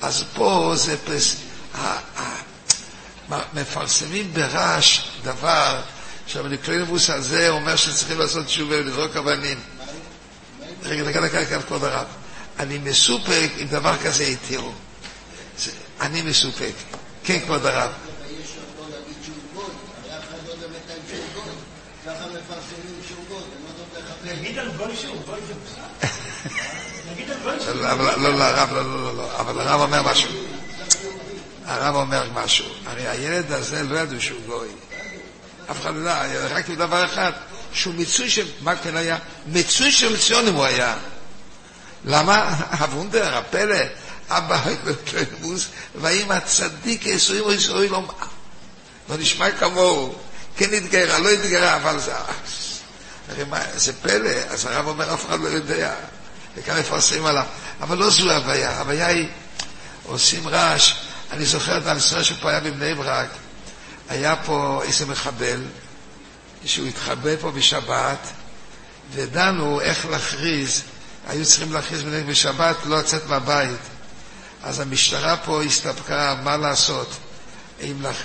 אז 0.02 0.24
פה 0.34 0.74
זה 0.76 0.98
פס... 1.06 1.36
מפרסמים 3.54 4.34
ברעש 4.34 5.00
דבר 5.24 5.82
שהמניקלינבוס 6.28 7.10
הזה 7.10 7.50
אומר 7.50 7.76
שצריכים 7.76 8.20
לעשות 8.20 8.46
תשובה 8.46 8.76
ולזרוק 8.76 9.16
אבנים. 9.16 9.60
רגע, 10.84 11.04
דקה, 11.04 11.22
דקה, 11.22 11.44
דקה, 11.44 11.62
כבוד 11.62 11.84
הרב. 11.84 12.08
אני 12.60 12.78
מסופק 12.78 13.50
אם 13.62 13.68
דבר 13.68 13.98
כזה 14.04 14.24
יתירו. 14.24 14.72
אני 16.02 16.22
מסופק. 16.22 16.74
כן, 17.24 17.40
כבוד 17.40 17.66
הרב. 17.66 17.92
לא, 28.18 28.38
לא, 28.38 28.44
הרב, 28.44 28.74
לא, 28.74 28.84
לא, 28.84 29.16
לא, 29.16 29.40
אבל 29.40 29.60
הרב 29.60 29.82
אומר 29.82 30.04
משהו. 30.12 30.30
הרב 31.70 31.96
אומר 31.96 32.30
משהו. 32.34 32.66
הרי 32.86 33.08
הילד 33.08 33.52
הזה 33.52 33.84
לא 33.84 34.00
ידעו 34.00 34.22
שהוא 34.22 34.40
גוי. 34.46 34.68
אף 35.72 35.82
אחד 35.82 35.96
לא 35.96 36.10
ידע, 36.10 36.48
רק 36.50 36.70
דבר 36.70 37.06
אחד, 37.06 37.32
שהוא 37.74 37.94
מיצוי 37.94 38.30
של, 38.30 38.48
מה 38.62 38.76
כן 38.76 38.96
היה? 38.96 39.18
מיצוי 39.48 39.92
של 39.92 40.20
ציונים 40.20 40.54
הוא 40.54 40.66
היה. 40.66 40.96
למה? 42.06 42.56
הוונדר, 42.80 43.38
הפלא, 43.38 43.78
אבא 44.30 44.62
בקלמוס, 44.84 45.66
ואמא 45.96 46.40
צדיק 46.40 47.06
יסועים 47.06 47.44
או 47.44 47.54
יסועים 47.54 47.92
לא... 47.92 48.04
לא 49.10 49.18
נשמע 49.18 49.52
כמוהו. 49.52 50.16
כן 50.58 50.74
התגיירה, 50.74 51.20
לא 51.20 51.30
התגיירה, 51.30 51.76
אבל 51.76 52.00
זה... 52.00 52.14
הרי 53.30 53.44
מה, 53.44 53.60
זה 53.76 53.94
פלא, 53.94 54.30
אז 54.50 54.66
הרב 54.66 54.88
אומר, 54.88 55.14
אף 55.14 55.26
אחד 55.26 55.40
לא 55.40 55.48
יודע. 55.48 55.94
וכאן 56.58 56.80
מפרסמים 56.80 57.26
עליו. 57.26 57.46
אבל 57.82 57.98
לא 57.98 58.10
זו 58.10 58.32
ההוויה, 58.32 58.70
ההוויה 58.70 59.08
היא, 59.08 59.28
עושים 60.04 60.48
רעש. 60.48 61.09
אני 61.32 61.46
זוכר 61.46 61.78
את 61.78 61.88
המשרה 61.88 62.24
שפה 62.24 62.50
היה 62.50 62.60
בבני 62.60 62.96
ברק, 62.96 63.30
היה 64.10 64.36
פה 64.36 64.82
איזה 64.84 65.06
מחבל, 65.06 65.62
שהוא 66.66 66.88
התחבא 66.88 67.36
פה 67.42 67.52
בשבת, 67.52 68.28
ודנו 69.14 69.82
איך 69.82 70.06
להכריז 70.06 70.84
היו 71.28 71.46
צריכים 71.46 71.74
להכריז 71.74 72.04
בנגד 72.04 72.28
בשבת, 72.28 72.76
לא 72.86 73.00
לצאת 73.00 73.28
מהבית. 73.28 73.80
אז 74.64 74.80
המשטרה 74.80 75.38
פה 75.38 75.64
הסתפקה, 75.64 76.36
מה 76.44 76.58
לעשות? 76.58 77.10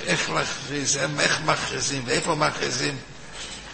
איך 0.06 0.30
להכריז, 0.30 0.98
איך 1.18 1.40
מכריזים, 1.40 2.02
ואיפה 2.06 2.34
מכריזים. 2.34 2.96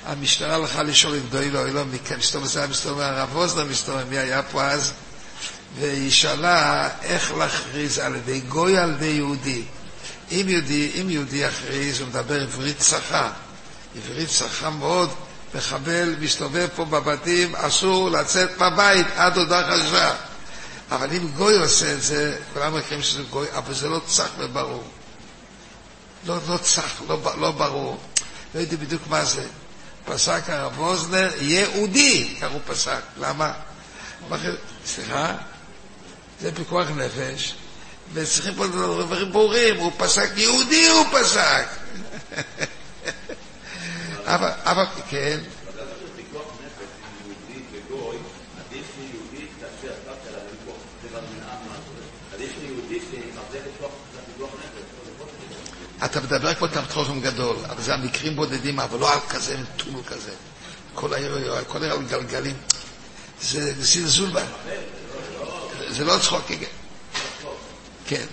המשטרה 0.07 0.55
הלכה 0.55 0.83
לשאול 0.83 1.17
את 1.17 1.31
דוי 1.31 1.51
לא, 1.51 1.67
לא, 1.69 1.85
מסתובב 2.19 2.47
זה 2.47 2.59
היה 2.59 2.69
מסתובב, 2.69 3.01
הרב 3.01 3.37
אוזנר 3.37 3.65
מסתובב, 3.65 4.09
מי 4.09 4.19
היה 4.19 4.43
פה 4.43 4.63
אז, 4.63 4.93
והיא 5.79 6.11
שאלה 6.11 6.89
איך 7.03 7.33
להכריז 7.33 7.99
על 7.99 8.17
ידי 8.17 8.41
גוי 8.41 8.79
על 8.79 8.91
ידי 8.91 9.07
יהודי. 9.07 9.63
אם 10.31 10.45
יהודי, 10.49 10.91
אם 11.01 11.11
יהודי 11.11 11.37
יכריז, 11.37 12.01
הוא 12.01 12.09
מדבר 12.09 12.43
עברית 12.43 12.79
צחה, 12.79 13.31
עברית 13.97 14.29
צחה 14.29 14.71
מאוד, 14.71 15.11
מחבל 15.55 16.15
מסתובב 16.21 16.69
פה 16.77 16.85
בבתים, 16.85 17.57
אסור 17.57 18.11
לצאת 18.11 18.59
מהבית 18.59 19.07
עד 19.17 19.39
הודעה 19.39 19.71
חדשה. 19.71 20.15
אבל 20.91 21.13
אם 21.13 21.29
גוי 21.37 21.57
עושה 21.59 21.93
את 21.93 22.03
זה, 22.03 22.39
כולם 22.53 22.75
מכירים 22.75 23.03
שזה 23.03 23.23
גוי, 23.23 23.47
אבל 23.55 23.75
זה 23.75 23.89
לא 23.89 24.01
צח 24.07 24.29
וברור. 24.39 24.85
לא, 26.27 26.37
לא 26.49 26.57
צח, 26.57 27.03
לא, 27.09 27.19
לא 27.41 27.51
ברור. 27.51 28.01
לא 28.55 28.61
יודע 28.61 28.77
בדיוק 28.77 29.03
מה 29.07 29.25
זה. 29.25 29.47
פסק 30.05 30.43
הרב 30.47 30.81
ווזנר, 30.81 31.31
יהודי, 31.41 32.37
כך 32.41 32.51
הוא 32.51 32.61
פסק. 32.67 33.01
למה? 33.21 33.53
סליחה? 34.87 35.35
זה 36.41 36.55
פיקוח 36.55 36.87
נפש, 36.97 37.55
וצריכים 38.13 38.55
פה 38.55 38.67
דברים 38.67 39.33
ברורים, 39.33 39.77
הוא 39.77 39.93
פסק 39.97 40.31
יהודי, 40.37 40.89
הוא 40.89 41.07
פסק. 41.13 41.67
אבל, 44.35 44.51
אבל, 44.65 44.85
כן. 45.09 45.39
אתה 56.05 56.21
מדבר 56.21 56.49
על 56.49 56.55
תוכן 56.95 57.21
גדול, 57.21 57.57
אבל 57.69 57.83
זה 57.83 57.95
המקרים 57.95 58.37
בודדים, 58.37 58.81
אבל 58.81 58.99
לא 58.99 59.13
על 59.13 59.21
כזה 59.29 59.57
טול 59.77 60.03
כזה. 60.07 60.33
כל 60.95 61.15
העיר, 61.15 61.65
כל 61.69 61.83
העיר 61.83 61.93
על 61.93 62.05
גלגלים. 62.05 62.57
זה 63.41 63.83
זלזול 63.83 64.31
בה. 64.31 64.43
זה 65.91 66.05
לא 66.05 66.19
צחוק, 66.19 66.51
כן. 68.07 68.25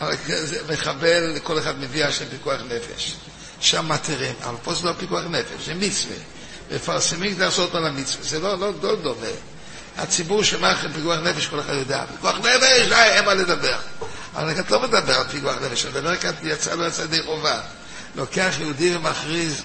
אבל 0.00 0.16
זה 0.26 0.58
מחבל, 0.72 1.38
כל 1.42 1.58
אחד 1.58 1.80
מביא 1.80 2.04
השם 2.04 2.24
פיקוח 2.30 2.60
נפש. 2.60 3.14
שם 3.60 3.88
מתירים, 3.88 4.34
אבל 4.42 4.56
פה 4.62 4.74
זה 4.74 4.86
לא 4.86 4.92
פיקוח 4.98 5.24
נפש, 5.30 5.66
זה 5.66 5.74
מצווה. 5.74 6.16
מפרסמים 6.72 7.34
כדי 7.34 7.44
לעשות 7.44 7.74
על 7.74 7.86
המצווה, 7.86 8.24
זה 8.24 8.40
לא, 8.40 8.58
לא, 8.58 8.72
לא 8.82 8.96
דומה. 8.96 9.26
הציבור 9.96 10.42
שמע 10.42 10.74
פיקוח 10.94 11.18
נפש, 11.18 11.46
כל 11.46 11.60
אחד 11.60 11.74
יודע. 11.74 12.04
פיקוח 12.06 12.38
נפש, 12.38 12.88
די, 12.88 12.94
אין 12.94 13.24
מה 13.24 13.34
לדבר. 13.34 13.76
אבל 14.34 14.48
אני 14.48 14.60
לא 14.70 14.82
מדבר 14.82 15.14
על 15.20 15.28
פיקוח 15.28 15.54
נפש, 15.62 15.84
אני 15.84 15.92
מדבר 15.92 16.16
כאן, 16.16 16.32
יצא 16.42 16.74
לא 16.74 16.86
יצא 16.86 17.02
ידי 17.02 17.22
חובה. 17.22 17.60
לוקח 18.14 18.54
יהודי 18.60 18.96
ומכריז, 18.96 19.62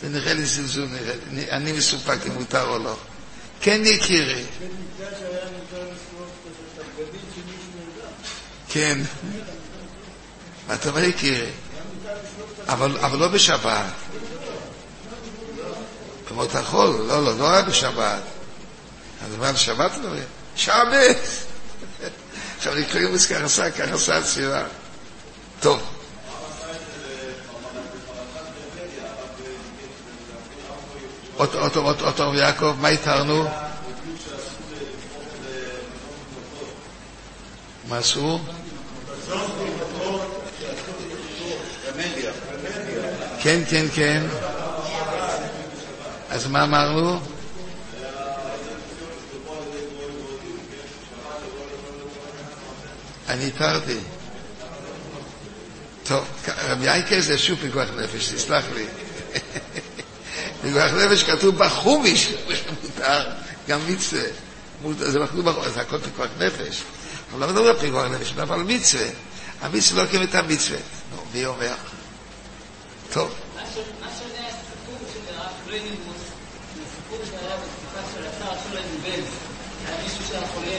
זה 0.00 0.08
נראה 0.08 0.32
לי 0.34 0.44
זלזול, 0.44 0.88
נראה 0.92 1.14
לי. 1.32 1.50
אני 1.50 1.72
מסופק 1.72 2.18
אם 2.26 2.32
מותר 2.32 2.68
או 2.68 2.78
לא. 2.78 2.96
כן 3.60 3.80
יקירי. 3.84 4.44
כן. 8.72 8.98
אתה 10.74 10.88
אומר 10.88 11.04
יקירי. 11.04 11.50
אבל, 12.68 13.18
לא 13.18 13.28
בשבת. 13.28 13.84
במות 16.30 16.54
החול, 16.54 17.04
לא, 17.06 17.24
לא, 17.24 17.38
לא 17.38 17.52
היה 17.52 17.62
בשבת. 17.62 18.20
אז 19.24 19.36
מה, 19.38 19.52
בשבת 19.52 19.90
לא 20.02 20.08
היה? 20.12 20.24
שבת! 20.56 21.16
עכשיו 22.56 22.72
אני 22.72 22.84
קוראים 22.84 23.14
לזה 23.14 23.28
ככה 23.28 23.44
עשה, 23.44 23.70
ככה 23.70 23.94
עשה 23.94 24.18
הצירה. 24.18 24.64
טוב. 25.60 25.82
אותו 31.38 32.34
יעקב, 32.34 32.74
מה 32.80 32.88
התרנו? 32.88 33.48
מה 37.88 38.00
אסור? 38.00 38.40
כן, 43.42 43.60
כן, 43.70 43.86
כן. 43.94 44.22
אז 46.30 46.46
מה 46.46 46.64
אמרנו? 46.64 47.20
אני 53.28 53.46
התרתי. 53.46 53.98
טוב, 56.04 56.24
רבי 56.58 56.88
אייקר 56.88 57.20
זה 57.20 57.38
שוב 57.38 57.58
פיקוח 57.60 57.88
נפש, 57.96 58.28
תסלח 58.28 58.64
לי. 58.74 58.86
פיקוח 60.62 60.92
נפש 60.92 61.22
כתוב 61.22 61.58
בחומיש, 61.58 62.32
מותר, 62.82 63.30
גם 63.68 63.80
מצווה. 63.88 64.22
זה 64.98 65.18
כתוב 65.28 65.44
בחומיש, 65.50 65.72
זה 65.72 65.80
הכל 65.80 65.98
פיקוח 66.00 66.26
נפש. 66.38 66.82
אבל 67.32 67.40
לא 67.40 67.52
מדבר 67.52 67.68
על 67.68 67.78
פיקוח 67.78 68.04
נפש, 68.04 68.32
על 68.50 68.62
מצווה. 68.62 69.06
המצווה 69.60 70.02
לא 70.02 70.08
קיימת 70.08 70.34
המצווה. 70.34 70.78
נו, 71.16 71.22
מי 71.34 71.46
אומר? 71.46 71.74
טוב. 73.12 73.34
מה 73.54 73.62
שונה 74.18 74.48
הסיפור 74.48 74.98
של 75.12 75.34
הרב 75.34 75.52
קלויניבוס, 75.66 76.22
זה 76.76 76.82
סיפור 76.96 77.18
שהיה 77.24 77.56
בתקופה 77.56 78.00
של 78.14 78.26
השר 78.26 78.54
בלז. 79.02 79.24
היה 79.86 80.02
מישהו 80.02 80.24
שהיה 80.28 80.46
חולה, 80.46 80.78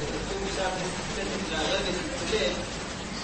וכתוב 0.00 0.48
שם 0.56 0.70
להתפלל, 1.16 2.52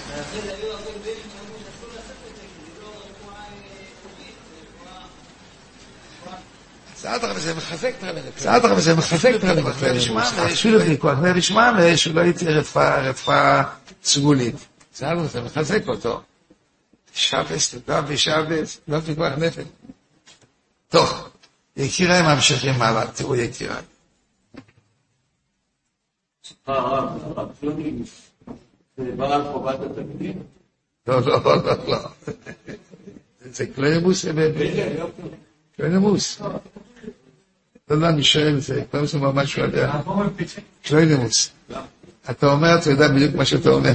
ואחרי 0.07 0.41
זה 0.41 0.53
היו 0.53 0.71
הרבה 0.71 0.91
בנים 0.91 1.27
שאמרו 1.33 1.57
שאסור 1.59 1.89
לעשות 1.95 2.17
את 2.31 2.35
זה, 2.35 2.41
כי 2.41 2.71
זה 2.75 2.81
לא 2.81 2.87
רפואה 2.87 3.43
טבעית, 4.03 4.35
זה 7.37 7.53
מחזק 7.55 7.93
את 7.97 8.03
זה 8.79 8.95
מחזק 8.95 9.33
הרבנות. 9.43 10.51
אפילו 10.53 10.79
פיקוח 10.81 11.17
נפש 11.19 11.51
ממש, 11.51 12.03
שלא 12.03 12.21
הייתי 12.21 12.45
רפואה 12.47 13.63
סגולית. 14.03 14.55
בסדר, 14.93 15.27
זה 15.27 15.41
מחזק 15.41 15.87
אותו. 15.87 16.21
שבס, 17.13 17.71
תודה 17.71 18.01
בשבס, 18.01 18.79
לא 18.87 18.99
פיקוח 18.99 19.33
נפש. 19.37 19.63
טוב, 20.89 21.29
יקיריי 21.77 22.21
ממשיכים 22.21 22.81
הלאה, 22.81 23.11
תראו 23.11 23.35
יקיריי. 23.35 23.83
לא, 31.07 31.21
לא, 31.21 31.43
לא, 31.45 31.63
לא, 31.63 31.73
לא. 31.87 31.97
זה 33.41 33.65
קלוימוס, 33.65 34.25
קלוימוס. 35.77 36.41
לא 37.89 37.95
יודע, 37.95 38.09
אני 38.09 38.23
שואל, 38.23 38.59
זה 38.59 38.83
קלוימוס 38.91 39.13
הוא 39.13 39.21
ממש 39.21 39.57
לא 39.57 39.63
יודע. 39.63 40.01
קלוימוס. 40.83 41.51
אתה 42.29 42.51
אומר, 42.51 42.75
אתה 42.81 42.89
יודע 42.89 43.07
בדיוק 43.07 43.35
מה 43.35 43.45
שאתה 43.45 43.69
אומר. 43.69 43.93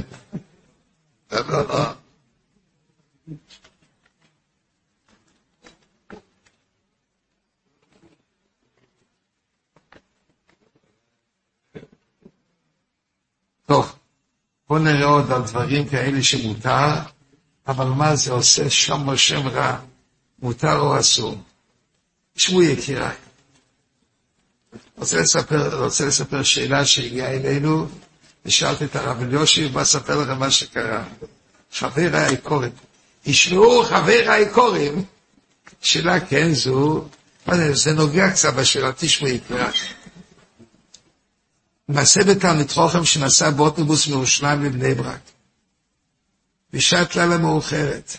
טוב, 13.67 13.93
בואו 14.69 14.79
נראה 14.79 15.05
עוד 15.05 15.33
על 15.33 15.43
דברים 15.43 15.89
כאלה 15.89 16.23
שמותר, 16.23 16.89
אבל 17.67 17.87
מה 17.87 18.17
זה 18.17 18.33
עושה 18.33 18.71
שם 18.71 19.09
או 19.09 19.19
שם 19.19 19.49
רע, 19.49 19.77
מותר 20.43 20.79
או 20.79 21.01
אסור. 21.01 21.37
תשמעו 22.37 22.63
יקיריי, 22.63 23.15
רוצה 24.99 25.21
לספר, 25.21 25.85
רוצה 25.85 26.07
לספר 26.07 26.43
שאלה 26.43 26.85
שהגיעה 26.85 27.31
אלינו, 27.31 27.87
ושאלתי 28.47 28.85
את 28.85 28.97
הרב 28.97 29.23
אליושי, 29.23 29.69
בוא 29.69 29.83
אספר 29.83 30.21
לכם 30.21 30.39
מה 30.39 30.51
שקרה. 30.51 31.05
חבר 31.73 32.11
האיכורים, 32.13 32.71
ישמעו 33.27 33.85
חבר 33.85 34.25
האיכורים, 34.27 35.05
שאלה 35.81 36.21
כן 36.21 36.55
זו, 36.55 37.05
זה 37.73 37.93
נוגע 37.93 38.31
קצת 38.31 38.55
בשאלה, 38.55 38.93
תשמעו 38.93 39.31
יקיריי. 39.31 39.73
מעשה 41.89 42.21
בתלמיד 42.25 42.71
חוכם 42.71 43.05
שנסע 43.05 43.51
באוטובוס 43.51 44.07
מירושלים 44.07 44.65
לבני 44.65 44.95
ברק. 44.95 45.21
בשעת 46.73 47.17
לילה 47.17 47.39
מאוחרת. 47.39 48.17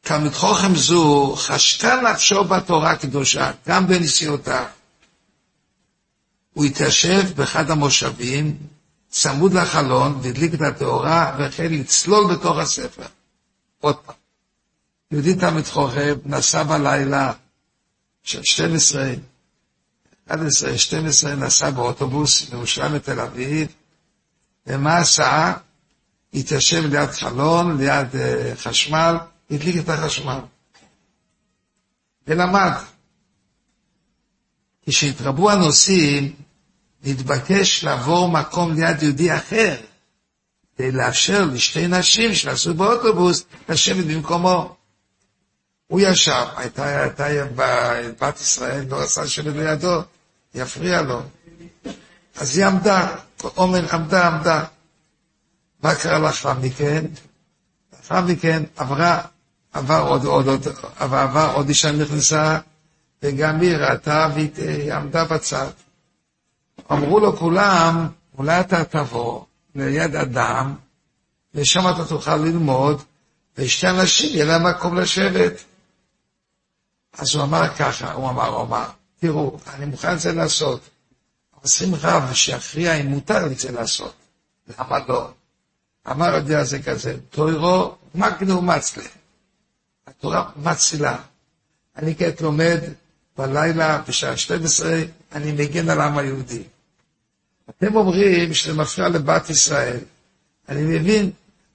תלמיד 0.00 0.32
חוכם 0.32 0.74
זו 0.76 1.34
חשקה 1.36 2.00
נפשו 2.00 2.44
בתורה 2.44 2.90
הקדושה, 2.90 3.52
גם 3.68 3.86
בנסיעותיו. 3.86 4.66
הוא 6.54 6.64
התיישב 6.64 7.22
באחד 7.36 7.70
המושבים, 7.70 8.56
צמוד 9.08 9.52
לחלון, 9.52 10.18
והדליק 10.22 10.54
את 10.54 10.60
התאורה, 10.60 11.36
והחל 11.38 11.66
לצלול 11.70 12.34
בתוך 12.34 12.58
הספר. 12.58 13.06
עוד 13.80 13.96
פעם. 13.96 14.14
יהודי 15.10 15.34
תלמיד 15.34 15.66
חוכם 15.66 16.14
נסע 16.24 16.62
בלילה, 16.62 17.32
של 18.26 18.42
12, 18.42 19.14
11, 20.26 20.78
12, 20.78 21.34
נסע 21.34 21.70
באוטובוס 21.70 22.50
מירושלים 22.52 22.94
לתל 22.94 23.20
אביב, 23.20 23.68
ומה 24.66 24.96
עשה? 24.96 25.52
התיישב 26.34 26.82
ליד 26.86 27.10
חלון, 27.10 27.76
ליד 27.78 28.06
uh, 28.12 28.16
חשמל, 28.56 29.16
הדליק 29.50 29.76
את 29.76 29.88
החשמל. 29.88 30.38
ולמד. 32.26 32.72
כשהתרבו 34.88 35.50
הנוסעים, 35.50 36.34
נתבקש 37.02 37.84
לעבור 37.84 38.28
מקום 38.28 38.74
ליד 38.74 39.02
יהודי 39.02 39.36
אחר, 39.36 39.76
כדי 40.76 40.92
לאפשר 40.92 41.44
לשתי 41.44 41.88
נשים 41.88 42.34
שנסעו 42.34 42.74
באוטובוס 42.74 43.44
לשבת 43.68 44.04
במקומו. 44.04 44.76
הוא 45.86 46.00
ישב, 46.00 46.44
הייתה, 46.56 47.02
הייתה 47.02 47.26
בת 48.20 48.40
ישראל, 48.40 48.84
לא 48.88 49.02
לשבת 49.02 49.54
לידו, 49.54 50.02
יפריע 50.54 51.02
לו. 51.02 51.22
אז 52.36 52.58
היא 52.58 52.66
עמדה, 52.66 53.16
אומן 53.56 53.84
עמדה, 53.92 54.26
עמדה. 54.26 54.64
מה 55.82 55.94
קרה 55.94 56.18
לאחר 56.18 56.52
מכן? 56.54 57.04
לאחר 57.92 58.20
מכן 58.20 58.62
עברה, 58.76 59.20
עבר 59.72 60.00
עוד, 60.08 60.24
עוד, 60.24 60.48
עוד, 60.48 60.66
עבר, 60.98 61.16
עבר 61.16 61.52
עוד 61.54 61.68
אישה 61.68 61.92
נכנסה, 61.92 62.58
וגם 63.22 63.60
היא 63.60 63.76
ראתה 63.76 64.28
והיא 64.34 64.94
עמדה 64.94 65.24
בצד. 65.24 65.70
אמרו 66.92 67.20
לו 67.20 67.36
כולם, 67.36 68.08
אולי 68.38 68.60
אתה 68.60 68.84
תבוא 68.84 69.44
ליד 69.74 70.16
אדם, 70.16 70.74
ושם 71.54 71.88
אתה 71.88 72.04
תוכל 72.04 72.36
ללמוד, 72.36 73.02
ושתי 73.58 73.88
אנשים 73.88 74.30
יהיה 74.34 74.44
להם 74.44 74.66
מקום 74.66 74.98
לשבת. 74.98 75.64
אז 77.18 77.34
הוא 77.34 77.42
אמר 77.42 77.74
ככה, 77.78 78.12
הוא 78.12 78.30
אמר, 78.30 78.46
הוא 78.46 78.62
אמר, 78.62 78.84
תראו, 79.20 79.58
אני 79.74 79.86
מוכן 79.86 80.12
את 80.12 80.20
זה 80.20 80.32
לעשות, 80.32 80.80
אבל 81.54 81.68
שים 81.68 81.94
רב 81.94 82.34
שיכריע 82.34 82.94
אם 82.94 83.06
מותר 83.06 83.46
את 83.46 83.58
זה 83.58 83.72
לעשות. 83.72 84.14
למה 84.78 84.98
לא? 85.08 85.30
אמר 86.10 86.34
יודע 86.34 86.64
זה 86.64 86.82
כזה, 86.82 87.16
תוירו 87.30 87.94
מגנו 88.14 88.62
מצלה. 88.62 89.04
התורה 90.06 90.50
מצילה. 90.56 91.16
אני 91.96 92.16
כעת 92.16 92.40
לומד 92.40 92.80
בלילה, 93.38 94.02
בשעה 94.08 94.36
12, 94.36 95.02
אני 95.32 95.52
מגן 95.52 95.90
על 95.90 96.00
העם 96.00 96.18
היהודי. 96.18 96.62
אתם 97.70 97.96
אומרים 97.96 98.54
שזה 98.54 98.74
מפריע 98.74 99.08
לבת 99.08 99.50
ישראל. 99.50 99.98
אני 100.68 100.82
מבין, 100.82 101.30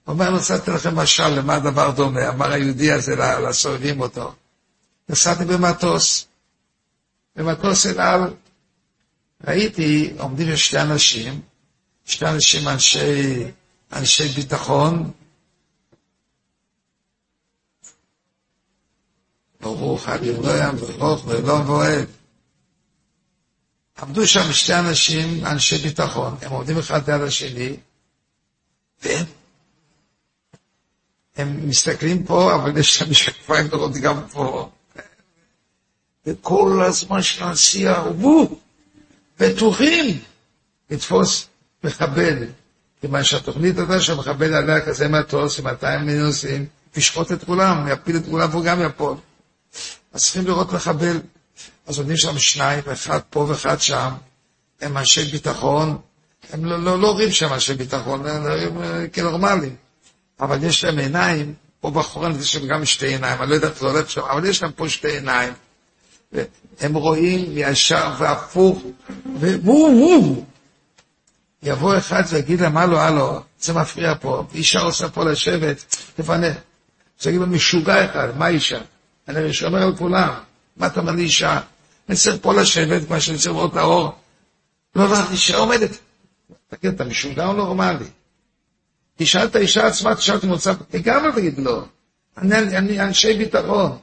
אומר, 0.07 0.29
לתת 0.29 0.67
לכם 0.67 0.95
משל 0.95 1.27
למה 1.27 1.55
הדבר 1.55 1.91
דומה. 1.91 2.29
אמר 2.29 2.51
היהודי 2.51 2.91
הזה 2.91 3.15
לסובבים 3.15 4.01
אותו. 4.01 4.33
נסעתי 5.09 5.45
במטוס, 5.45 6.27
במטוס 7.35 7.85
אל 7.85 8.01
על. 8.01 8.33
ראיתי, 9.47 10.13
עומדים 10.19 10.57
שתי 10.57 10.81
אנשים, 10.81 11.41
שתי 12.05 12.25
אנשים 12.25 12.67
אנשי, 12.67 13.43
אנשי 13.93 14.27
ביטחון, 14.27 15.11
ברוך 19.61 20.07
הדברי 20.07 20.59
ברוך 20.97 21.25
ולא 21.27 21.53
ואוהב. 21.53 22.09
עמדו 24.01 24.27
שם 24.27 24.53
שתי 24.53 24.73
אנשים, 24.73 25.45
אנשי 25.45 25.77
ביטחון, 25.77 26.37
הם 26.41 26.51
עומדים 26.51 26.77
אחד 26.77 27.09
ליד 27.09 27.21
השני, 27.21 27.77
והם 29.03 29.25
הם 31.35 31.69
מסתכלים 31.69 32.23
פה, 32.23 32.55
אבל 32.55 32.77
יש 32.77 33.01
להם 33.01 33.11
משקפיים 33.11 33.67
לראות 33.71 33.93
גם 33.93 34.27
פה. 34.27 34.71
וכל 36.25 36.83
הזמן 36.85 37.21
של 37.21 37.43
הנסיעה, 37.43 38.09
וואו, 38.09 38.55
בטוחים 39.39 40.19
לתפוס 40.89 41.47
מחבל. 41.83 42.37
כיוון 43.01 43.23
שהתוכנית 43.23 43.77
הייתה 43.77 44.01
שהמחבל 44.01 44.53
עליה 44.53 44.81
כזה 44.81 45.07
מטוס 45.07 45.59
עם 45.59 45.65
200 45.65 46.05
מינוסים, 46.05 46.65
ישחוט 46.95 47.31
את 47.31 47.43
כולם, 47.43 47.87
יפיל 47.91 48.17
את 48.17 48.25
כולם 48.29 48.49
והוא 48.51 48.63
גם 48.63 48.81
יפול. 48.81 49.15
אז 50.13 50.23
צריכים 50.23 50.47
לראות 50.47 50.73
מחבל. 50.73 51.19
אז 51.87 51.97
עומדים 51.97 52.17
שם 52.17 52.39
שניים, 52.39 52.83
אחד 52.91 53.19
פה 53.29 53.39
ואחד 53.39 53.81
שם, 53.81 54.09
הם 54.81 54.97
אנשי 54.97 55.23
ביטחון, 55.23 55.97
הם 56.53 56.65
לא, 56.65 56.83
לא, 56.83 56.99
לא 56.99 57.11
רואים 57.11 57.31
שם 57.31 57.53
אנשי 57.53 57.73
ביטחון, 57.73 58.25
הם 58.25 58.47
כנורמלים. 59.13 59.75
אבל 60.39 60.63
יש 60.63 60.83
להם 60.83 60.99
עיניים, 60.99 61.53
פה 61.79 61.91
בחורן 61.91 62.39
יש 62.39 62.55
להם 62.55 62.67
גם 62.67 62.85
שתי 62.85 63.07
עיניים, 63.07 63.41
אני 63.41 63.49
לא 63.49 63.55
יודע 63.55 63.67
איך 63.67 63.79
זה 63.79 63.85
הולך 63.85 64.09
שם, 64.09 64.21
אבל 64.21 64.45
יש 64.45 64.63
להם 64.63 64.71
פה 64.71 64.89
שתי 64.89 65.11
עיניים. 65.11 65.53
הם 66.79 66.93
רואים 66.93 67.45
ישר 67.55 68.13
והפוך, 68.17 68.83
ווו 69.35 69.73
וו. 69.73 70.45
יבוא 71.63 71.97
אחד 71.97 72.23
ויגיד 72.29 72.61
להם, 72.61 72.77
הלו, 72.77 72.99
הלו, 72.99 73.39
זה 73.59 73.73
מפריע 73.73 74.13
פה, 74.21 74.43
אישה 74.53 74.81
רוצה 74.81 75.09
פה 75.09 75.23
לשבת, 75.23 75.95
תפנה. 76.15 76.47
אז 77.21 77.27
יגיד 77.27 77.39
לו, 77.39 77.47
משוגע 77.47 78.05
אחד, 78.05 78.37
מה 78.37 78.47
אישה? 78.47 78.79
אני 79.27 79.53
שומר 79.53 79.83
על 79.83 79.95
כולם. 79.95 80.33
מה 80.77 80.87
אתה 80.87 80.99
אומר 80.99 81.11
לאישה? 81.11 81.59
אני 82.09 82.17
צריך 82.17 82.37
פה 82.41 82.53
לשבת, 82.53 83.09
מה 83.09 83.19
שאני 83.19 83.37
צריך 83.37 83.55
לראות 83.55 83.71
את 83.71 83.77
האור. 83.77 84.11
לא, 84.95 85.09
לא, 85.09 85.17
אישה 85.31 85.57
עומדת. 85.57 85.97
תגיד, 86.69 86.93
אתה 86.93 87.03
משוגע 87.03 87.45
או 87.45 87.53
נורמלי? 87.53 88.05
תשאל 89.17 89.45
את 89.45 89.55
האישה 89.55 89.87
עצמה, 89.87 90.15
תשאל 90.15 90.35
אותי 90.35 90.47
מוצא, 90.47 90.73
לגמרי 90.93 91.31
תגיד 91.35 91.59
לא. 91.59 91.83
אני 92.37 93.01
אנשי 93.01 93.37
ביטחון. 93.37 93.97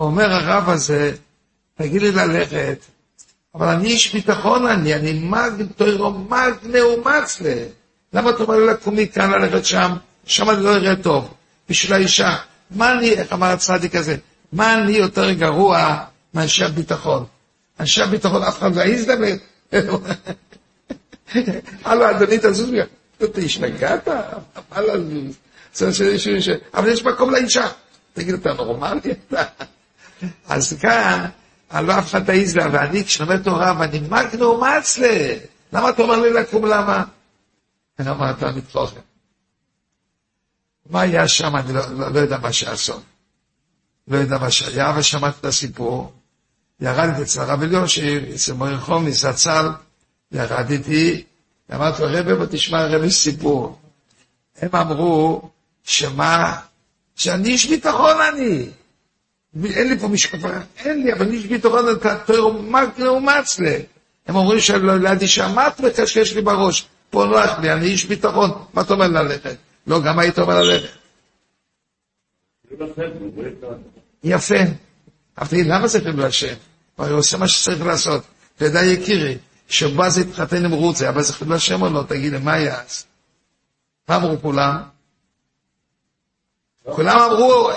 אומר 0.00 0.32
הרב 0.32 0.68
הזה, 0.68 1.14
תגיד 1.82 2.02
לי 2.02 2.12
ללכת, 2.12 2.78
אבל 3.54 3.68
אני 3.68 3.88
איש 3.88 4.12
ביטחון 4.14 4.66
אני, 4.66 4.94
אני 4.94 5.12
מג 5.12 5.50
תוירו 5.76 6.10
מאומץ 6.62 7.40
ל... 7.40 7.46
למה 8.12 8.30
אתה 8.30 8.42
אומר 8.42 8.56
לי 8.56 8.66
לקום 8.66 8.96
מכאן 8.96 9.30
ללכת 9.30 9.64
שם? 9.64 9.92
שם 10.26 10.50
אני 10.50 10.62
לא 10.62 10.76
אראה 10.76 10.96
טוב. 10.96 11.34
בשביל 11.68 11.92
האישה. 11.92 12.36
מה 12.70 12.92
אני, 12.92 13.10
איך 13.10 13.32
אמר 13.32 13.46
הצדיק 13.46 13.94
הזה? 13.94 14.16
מה 14.52 14.74
אני 14.74 14.92
יותר 14.92 15.32
גרוע 15.32 15.96
מאנשי 16.34 16.64
הביטחון? 16.64 17.24
אנשי 17.80 18.02
הביטחון 18.02 18.42
אף 18.42 18.58
אחד 18.58 18.76
לא 18.76 18.80
יעז 18.80 19.08
לדבר. 19.08 19.34
הלו, 21.84 22.10
אדוני, 22.10 22.38
תזוז 22.38 22.70
לי. 22.70 22.80
אתה 23.24 23.40
השתגעת? 23.40 24.08
מה 24.08 24.80
לזוז? 24.80 25.90
אבל 26.74 26.88
יש 26.88 27.04
מקום 27.04 27.30
לאישה. 27.30 27.68
תגיד, 28.12 28.34
אתה 28.34 28.52
נורמלי? 28.52 29.00
אז 30.48 30.76
כאן, 30.80 31.26
הלא 31.72 31.98
אף 31.98 32.10
אחד 32.10 32.24
תעז 32.24 32.56
לה, 32.56 32.66
ואני 32.72 33.04
כשלומד 33.04 33.42
תורה, 33.42 33.74
ואני 33.78 34.00
מגנו 34.00 34.60
מצלה. 34.60 35.34
למה 35.72 35.90
אתה 35.90 36.02
אומר 36.02 36.16
לי 36.16 36.32
לקום? 36.32 36.66
למה? 36.66 37.04
אני 37.98 38.10
אומר, 38.10 38.30
אתה 38.30 38.52
מתוכן. 38.52 39.00
מה 40.90 41.00
היה 41.00 41.28
שם? 41.28 41.56
אני 41.56 41.72
לא, 41.72 41.80
לא, 41.90 42.12
לא 42.12 42.18
יודע 42.20 42.38
מה 42.38 42.52
שהאסון. 42.52 43.02
לא 44.08 44.16
יודע 44.16 44.38
מה 44.38 44.50
שהיה, 44.50 44.90
אבל 44.90 45.02
שמעתי 45.02 45.36
את 45.40 45.44
הסיפור. 45.44 46.12
ירדתי 46.80 47.22
אצל 47.22 47.40
הרב 47.40 47.62
אליושיב, 47.62 48.22
אצל 48.34 48.52
מורי 48.52 48.78
חומי, 48.78 49.12
זצ"ל, 49.12 49.68
ירדתי, 50.32 51.24
אמרתי 51.74 52.02
לו, 52.02 52.08
רבי, 52.10 52.34
בוא 52.34 52.46
תשמע 52.50 52.86
רבי 52.86 53.10
סיפור. 53.10 53.78
הם 54.56 54.68
אמרו, 54.74 55.50
שמה? 55.84 56.60
שאני 57.16 57.48
איש 57.48 57.66
ביטחון 57.66 58.16
אני. 58.32 58.68
אין 59.64 59.88
לי 59.88 59.98
פה 59.98 60.08
משקפה, 60.08 60.48
אין 60.78 61.02
לי, 61.02 61.12
אבל 61.12 61.30
איש 61.30 61.46
ביטחון, 61.46 61.84
אתה 61.92 62.16
מאומץ 62.98 63.58
לי. 63.58 63.82
הם 64.26 64.36
אומרים 64.36 64.60
שליד 64.60 65.20
אישה, 65.20 65.48
מה 65.48 65.68
את 65.68 65.80
מקשקש 65.80 66.32
לי 66.32 66.42
בראש? 66.42 66.88
פה 67.10 67.24
נוח 67.24 67.58
לי, 67.58 67.72
אני 67.72 67.86
איש 67.86 68.04
ביטחון, 68.04 68.50
מה 68.74 68.82
אתה 68.82 68.94
אומר 68.94 69.08
ללכת? 69.08 69.56
לא, 69.86 70.00
גם 70.00 70.18
היית 70.18 70.38
אומר 70.38 70.62
ללכת. 70.62 70.88
יפה. 74.24 74.54
אבל 75.38 75.46
תגיד, 75.46 75.66
למה 75.66 75.86
זה 75.86 76.00
חילול 76.00 76.24
השם? 76.24 76.54
הוא 76.96 77.06
עושה 77.06 77.38
מה 77.38 77.48
שצריך 77.48 77.86
לעשות. 77.86 78.22
אתה 78.56 78.64
יודע, 78.64 78.84
יקירי, 78.84 79.38
שבא 79.68 80.08
זה 80.08 80.20
התחתן 80.20 80.64
עם 80.64 80.72
אבל 81.08 81.22
זה 81.22 81.32
חילול 81.32 81.54
השם 81.54 81.82
או 81.82 81.90
לא? 81.90 82.04
תגיד 82.08 82.32
לי, 82.32 82.38
מה 82.38 82.58
יעש? 82.58 83.02
מה 84.08 84.16
אמרו 84.16 84.40
כולם? 84.42 84.82
כולם 86.90 87.18
אמרו, 87.18 87.70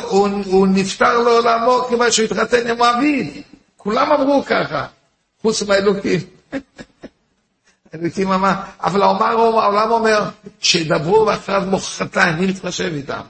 הוא 0.46 0.68
נפטר 0.68 1.20
לעולמו 1.20 1.86
כיוון 1.90 2.12
שהוא 2.12 2.26
התחתן 2.26 2.68
עם 2.68 2.82
אביו. 2.84 3.26
כולם 3.78 4.12
אמרו 4.12 4.44
ככה, 4.46 4.88
חוץ 5.42 5.64
מהאלוקים. 5.64 6.20
אלוקים 7.94 8.32
אמר, 8.32 8.54
אבל 8.80 9.02
העולם 9.02 9.92
אומר, 9.92 10.30
שידברו 10.60 11.26
ואחריו 11.26 11.62
מוחרתיים, 11.62 12.36
מי 12.36 12.48
מתחשב 12.48 12.94
איתם? 12.94 13.22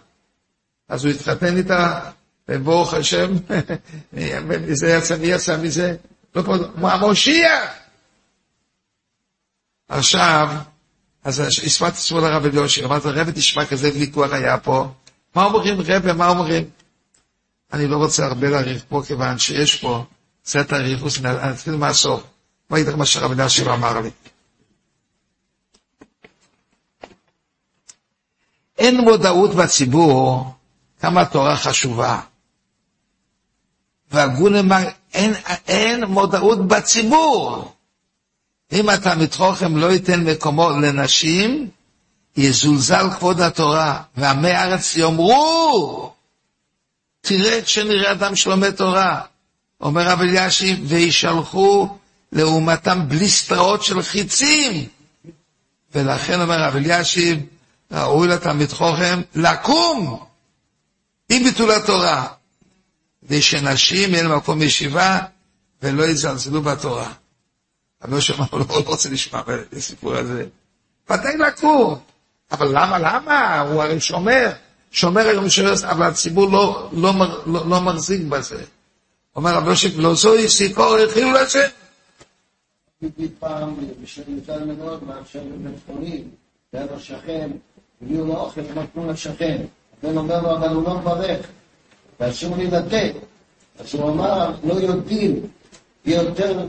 אז 0.90 1.06
הוא 1.06 1.14
התחתן 1.14 1.58
איתה, 1.58 2.00
וברוך 2.50 2.94
השם, 2.94 3.34
מזה 4.68 4.88
יצא, 4.88 5.18
מי 5.18 5.28
יצא 5.28 5.58
מזה? 5.58 5.96
לא 6.36 6.42
פה, 6.42 6.56
המושיע! 6.82 7.50
עכשיו, 9.90 10.50
אז 11.24 11.40
הספרתי 11.40 11.98
עצמו 11.98 12.20
לרב 12.20 12.46
אליושר, 12.46 12.86
אמרתי, 12.86 13.08
רבי 13.10 13.32
תשמע, 13.32 13.66
כזה 13.66 13.90
ויכוח 13.94 14.32
היה 14.32 14.58
פה, 14.58 14.88
מה 15.36 15.44
אומרים 15.44 15.78
רבי, 15.86 16.14
מה 16.14 16.28
אומרים? 16.30 16.70
אני 17.74 17.88
לא 17.88 17.98
רוצה 17.98 18.26
הרבה 18.26 18.50
להאריך 18.50 18.84
פה, 18.90 19.02
כיוון 19.08 19.40
שיש 19.40 19.76
פה 19.76 20.06
סט 20.46 20.74
הריכוס, 20.74 21.20
נתחיל 21.22 21.76
מהסוף. 21.76 22.24
מה 22.70 22.80
ידע 22.80 22.96
מה 22.96 23.06
שהרב 23.06 23.32
אליושר 23.32 23.74
אמר 23.74 24.02
לי. 24.02 24.10
אין 28.78 29.02
מודעות 29.02 29.56
בציבור 29.56 30.54
כמה 31.00 31.22
התורה 31.22 31.58
חשובה. 31.58 32.22
והגון 34.12 34.56
אמר, 34.56 34.84
אין, 35.14 35.34
אין 35.68 36.04
מודעות 36.04 36.68
בציבור. 36.68 37.72
אם 38.72 38.90
התלמיד 38.90 39.34
חוכם 39.34 39.78
לא 39.78 39.92
ייתן 39.92 40.24
מקומו 40.24 40.70
לנשים, 40.70 41.70
יזולזל 42.38 43.10
כבוד 43.18 43.42
התורה, 43.42 44.02
ועמי 44.18 44.52
הארץ 44.52 44.96
יאמרו, 44.96 46.14
תראה 47.22 47.60
שנראה 47.66 48.12
אדם 48.12 48.36
שלומד 48.36 48.72
תורה. 48.72 49.22
אומר 49.82 50.10
רב 50.10 50.22
אלישיב, 50.22 50.80
וישלחו 50.88 51.98
לעומתם 52.32 53.00
בליסטראות 53.08 53.84
של 53.84 54.02
חיצים. 54.02 54.88
ולכן 55.96 56.42
אומר 56.42 56.64
רב 56.64 56.76
אלישיב, 56.76 57.40
ראוי 57.92 58.28
לתלמיד 58.28 58.72
חוכם 58.72 59.22
לקום 59.36 60.26
עם 61.30 61.44
ביטול 61.44 61.72
התורה, 61.72 62.28
כדי 63.26 63.42
שנשים 63.42 64.14
יהיה 64.14 64.24
למקום 64.24 64.62
ישיבה 64.62 65.20
ולא 65.82 66.04
יזלזלו 66.04 66.62
בתורה. 66.62 67.12
אני 68.04 68.12
לא 68.12 68.22
שומע, 68.22 68.46
הוא 68.52 68.60
לא 68.60 68.84
רוצה 68.86 69.10
לשמוע 69.10 69.42
את 69.42 69.74
הסיפור 69.74 70.16
הזה. 70.16 70.46
ודאי 71.10 71.38
לקום. 71.38 72.00
אבל 72.52 72.68
למה, 72.68 73.00
למה? 73.00 73.62
הוא 73.62 73.84
הרי 73.84 74.00
שומר. 74.00 74.52
שומר 74.92 75.28
היום 75.28 75.50
שומר, 75.50 75.74
אבל 75.90 76.06
הציבור 76.06 76.52
לא, 76.52 76.90
לא, 76.94 77.14
לא, 77.46 77.70
לא 77.70 77.82
מחזיק 77.82 78.22
בזה. 78.22 78.64
אומר 79.36 79.54
רבי 79.54 79.70
יוסף, 79.70 79.90
לא 79.96 80.14
זוהי 80.14 80.50
סיפור, 80.50 80.96
התחילו 80.96 81.32
לשם. 81.34 81.68
פעם 83.40 83.76
בשביל 84.04 84.40
מאוד 84.80 85.04
מאפשר 85.04 85.40
לבן 85.40 85.72
חולים, 85.86 86.30
ליד 86.74 86.92
השכן, 86.92 87.52
הביאו 88.02 88.26
לו 88.26 88.36
אוכל, 88.36 88.62
נתנו 88.76 89.12
לשכן. 89.12 89.62
הבן 90.04 90.18
אומר 90.18 90.42
לו, 90.42 90.58
אבל 90.58 90.70
הוא 90.70 90.84
לא 90.84 91.00
מברך, 91.00 91.48
ואסור 92.20 92.58
לי 92.58 92.68
לתת. 92.68 93.14
אז 93.80 93.96
הוא 93.96 94.10
אמר, 94.10 94.52
לא 94.64 94.74
יודעים, 94.74 95.48
יותר, 96.06 96.66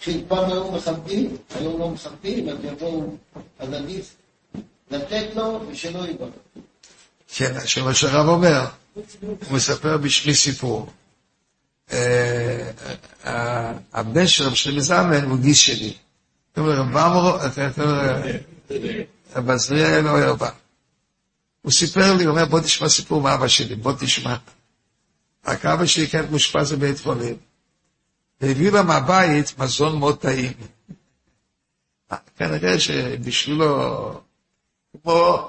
כשפעם 0.00 0.50
היו 0.50 0.72
מכבדים, 0.72 1.36
היום 1.54 1.80
לא 1.80 1.88
מכבדים, 1.88 2.48
אז 2.48 2.56
יבואו, 2.64 3.16
אז 3.58 3.72
עדיף 3.72 4.16
לתת 4.90 5.26
לו 5.34 5.66
ושלא 5.68 6.06
יברך. 6.08 6.30
כן, 7.28 7.66
שמה 7.66 7.94
שהרב 7.94 8.28
אומר, 8.28 8.66
הוא 9.20 9.36
מספר 9.50 9.96
בשמי 9.96 10.34
סיפור. 10.34 10.92
אה, 11.92 12.70
אה, 13.26 13.72
הבן 13.92 14.26
של 14.26 14.44
רב 14.44 14.54
שלמה 14.54 14.80
זלמן 14.80 15.24
הוא 15.24 15.38
גיס 15.38 15.58
שלי. 15.58 15.94
הוא 16.56 16.64
אומר, 16.64 16.80
רב 16.80 16.96
אמרו, 16.96 17.32
רב 19.36 19.50
עזריאל 19.50 20.08
או 20.08 20.16
הרבה. 20.16 20.50
הוא 21.62 21.72
סיפר 21.72 22.14
לי, 22.14 22.24
הוא 22.24 22.30
אומר, 22.30 22.44
בוא 22.44 22.60
תשמע 22.60 22.88
סיפור 22.88 23.22
מאבא 23.22 23.48
שלי, 23.48 23.74
בוא 23.74 23.92
תשמע. 24.00 24.36
רק 25.46 25.66
אבא 25.66 25.86
שלי 25.86 26.08
כן 26.08 26.24
מאושפז 26.30 26.72
בבית 26.72 27.00
חולים, 27.00 27.36
והביא 28.40 28.70
לה 28.72 28.82
מהבית 28.82 29.58
מזון 29.58 29.98
מאוד 29.98 30.18
טעים. 30.18 30.52
כנראה 32.36 32.80
שבשבילו, 32.80 34.20
כמו, 35.02 35.48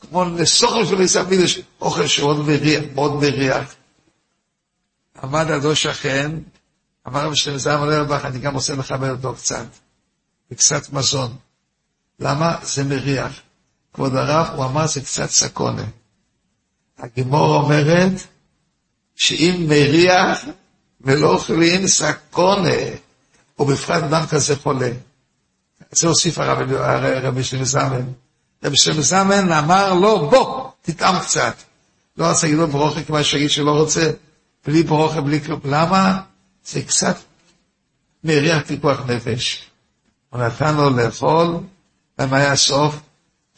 כמו 0.00 0.24
לסוכר 0.24 0.84
של 0.84 1.00
עיסאוויל, 1.00 1.40
יש 1.40 1.60
אוכל 1.80 2.06
שמאוד 2.06 2.36
מריח, 2.46 2.84
מאוד 2.94 3.14
מריח. 3.14 3.74
עמד 5.22 5.50
עדו 5.50 5.76
שכן, 5.76 6.32
אמר 7.08 7.26
רב 7.26 7.34
שלמה 7.34 7.58
זלמן 7.58 7.88
אוירבך, 7.88 8.24
אני 8.24 8.38
גם 8.38 8.54
רוצה 8.54 8.74
לכבד 8.74 9.10
אותו 9.10 9.34
קצת, 9.34 9.66
וקצת 10.50 10.92
מזון. 10.92 11.36
למה? 12.20 12.56
זה 12.62 12.84
מריח. 12.84 13.40
כבוד 13.92 14.14
הרב, 14.14 14.46
הוא 14.56 14.64
אמר 14.64 14.86
זה 14.86 15.00
קצת 15.00 15.30
סקונה. 15.30 15.84
הגימור 16.98 17.54
אומרת 17.54 18.12
שאם 19.16 19.64
מריח 19.68 20.44
ולא 21.00 21.34
אוכלים 21.34 21.86
סקונה, 21.86 22.78
ובפרט 23.58 24.02
אדם 24.02 24.26
כזה 24.26 24.56
חולה. 24.56 24.90
זה 25.90 26.08
הוסיף 26.08 26.38
הרב, 26.38 26.72
הרבי 26.72 27.44
שלמה 27.44 27.64
זמן. 27.64 28.02
רבי 28.64 28.76
שלמה 28.76 29.02
זמן 29.02 29.52
אמר 29.52 29.94
לו, 29.94 30.30
בוא, 30.30 30.70
תטעם 30.82 31.18
קצת. 31.18 31.54
לא 32.16 32.26
רצה 32.26 32.46
להגיד 32.46 32.58
לו 32.58 32.68
ברוכה 32.68 33.02
כמו 33.02 33.24
שיגיד 33.24 33.50
שלא 33.50 33.70
רוצה, 33.70 34.10
בלי 34.66 34.82
ברוכה, 34.82 35.20
בלי 35.20 35.40
כלום. 35.40 35.60
למה? 35.64 36.20
זה 36.64 36.82
קצת 36.82 37.16
מריח 38.24 38.62
פיקוח 38.66 39.00
נפש. 39.06 39.70
הוא 40.30 40.40
נתן 40.40 40.74
לו 40.74 40.90
לאכול, 40.90 41.56
ומה 42.18 42.36
היה 42.36 42.52
הסוף? 42.52 43.00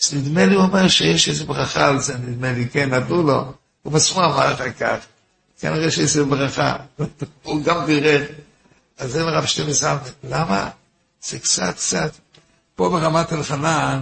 אז 0.02 0.14
נדמה 0.14 0.46
לי 0.46 0.54
הוא 0.54 0.62
אומר 0.62 0.88
שיש 0.88 1.28
איזו 1.28 1.46
ברכה 1.46 1.86
על 1.86 2.00
זה, 2.00 2.18
נדמה 2.18 2.52
לי, 2.52 2.68
כן, 2.68 2.94
נתנו 2.94 3.22
לו. 3.22 3.52
הוא 3.82 3.92
בעצמו 3.92 4.24
אמר 4.24 4.54
אחר 4.54 4.70
כך. 4.72 4.96
כנראה 5.60 5.90
שיש 5.90 5.98
איזו 5.98 6.26
ברכה. 6.26 6.76
הוא 7.42 7.62
גם 7.62 7.86
בירך. 7.86 8.22
אז 8.98 9.12
זה 9.12 9.24
מרב 9.24 9.44
שתי 9.44 9.72
זלמן. 9.72 9.98
למה? 10.24 10.70
זה 11.22 11.38
קצת, 11.38 11.74
קצת. 11.74 12.12
פה 12.74 12.88
ברמת 12.88 13.32
אלחנן, 13.32 14.00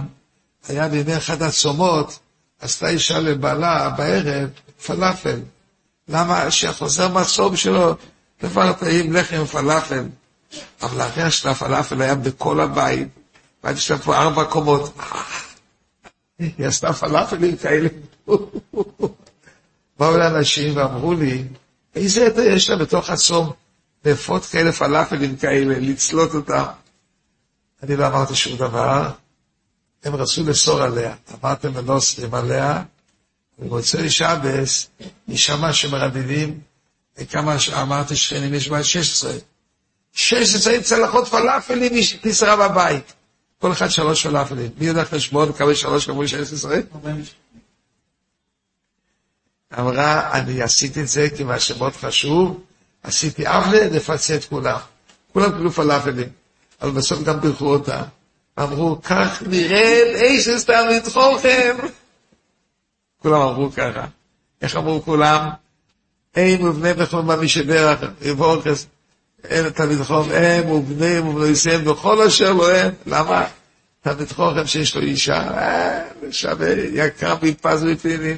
היה 0.67 0.87
בימי 0.87 1.17
אחד 1.17 1.41
הצומות, 1.41 2.19
עשתה 2.59 2.89
אישה 2.89 3.19
לבעלה 3.19 3.89
בערב 3.89 4.49
פלאפל. 4.85 5.39
למה? 6.07 6.51
שחוזר 6.51 7.07
מהצום 7.07 7.55
שלו, 7.55 7.95
דבר 8.43 8.73
טעים 8.73 9.13
לחם 9.13 9.45
פלאפל. 9.45 10.03
אבל 10.81 11.01
הריח 11.01 11.29
של 11.29 11.49
הפלאפל 11.49 12.01
היה 12.01 12.15
בכל 12.15 12.59
הבית, 12.59 13.07
והיה 13.63 13.77
שם 13.77 13.97
פה 13.97 14.17
ארבע 14.17 14.43
קומות. 14.43 14.93
היא 16.39 16.67
עשתה 16.67 16.93
פלאפלים 16.93 17.57
כאלה. 17.57 17.89
באו 19.99 20.17
לאנשים 20.17 20.77
ואמרו 20.77 21.13
לי, 21.13 21.43
איזה 21.95 22.25
עדה 22.25 22.45
יש 22.45 22.69
לה 22.69 22.75
בתוך 22.75 23.09
הצום 23.09 23.51
לאפות 24.05 24.45
כאלה 24.45 24.71
פלאפלים 24.71 25.35
כאלה, 25.35 25.79
לצלות 25.79 26.35
אותם. 26.35 26.63
אני 27.83 27.95
לא 27.95 28.07
אמרתי 28.07 28.35
שום 28.35 28.57
דבר, 28.57 29.09
הם 30.03 30.15
רצו 30.15 30.43
לאסור 30.43 30.81
עליה. 30.81 31.15
אמרתם 31.43 31.71
ולא 31.75 31.93
אוסרים 31.93 32.33
עליה, 32.33 32.83
במוצאי 33.59 34.09
שבס, 34.09 34.87
נשמע 35.27 35.73
שמרדדים, 35.73 36.59
כמה 37.29 37.55
אמרתי 37.81 38.15
שכנים 38.15 38.53
יש 38.53 38.69
בה 38.69 38.83
16. 38.83 39.31
16 40.13 40.81
צלחות 40.81 41.27
פלאפלים 41.27 41.93
תשרה 42.21 42.69
בבית. 42.69 43.13
כל 43.59 43.71
אחד 43.71 43.87
שלוש 43.89 44.27
פלאפלים. 44.27 44.71
מי 44.77 44.85
יודע 44.85 45.05
חשבון 45.05 45.53
כמה 45.53 45.75
שלוש 45.75 46.05
כמובן 46.05 46.27
16? 46.27 46.75
אמרה, 49.79 50.31
אני 50.39 50.61
עשיתי 50.61 51.01
את 51.01 51.07
זה 51.07 51.27
כי 51.37 51.43
מה 51.43 51.59
שמאוד 51.59 51.93
חשוב, 51.93 52.61
עשיתי 53.03 53.47
עוולה 53.47 53.87
לפצה 53.87 54.35
את 54.35 54.45
כולם. 54.45 54.77
כולם 55.33 55.51
קיבלו 55.51 55.71
פלאפלים, 55.71 56.29
אבל 56.81 56.91
בסוף 56.91 57.23
גם 57.23 57.41
בירכו 57.41 57.65
אותה. 57.73 58.03
אמרו, 58.59 59.01
כך 59.01 59.43
נרד 59.47 60.07
איזה 60.15 60.59
סתם 60.59 60.83
לדחוכם. 60.91 61.77
כולם 63.21 63.41
אמרו 63.41 63.71
ככה. 63.71 64.05
איך 64.61 64.75
אמרו 64.75 65.01
כולם? 65.01 65.49
אין 66.35 66.67
ובני 66.67 66.93
בכל 66.93 67.21
מה 67.21 67.35
מי 67.35 67.47
שברך, 67.47 67.99
יבורכס, 68.21 68.87
אין 69.43 69.69
תלמיד 69.69 70.01
חום, 70.03 70.29
הם 70.31 70.69
ובני 70.69 71.19
ובנויסיהם 71.19 71.85
בכל 71.85 72.21
אשר 72.21 72.53
לא 72.53 72.75
הם. 72.75 72.93
למה? 73.05 73.47
תלמיד 74.01 74.31
חוכם 74.31 74.67
שיש 74.67 74.95
לו 74.95 75.01
אישה, 75.01 75.49
שווה, 76.31 76.69
יקר 76.93 77.35
מפז 77.41 77.83
מפינים. 77.83 78.37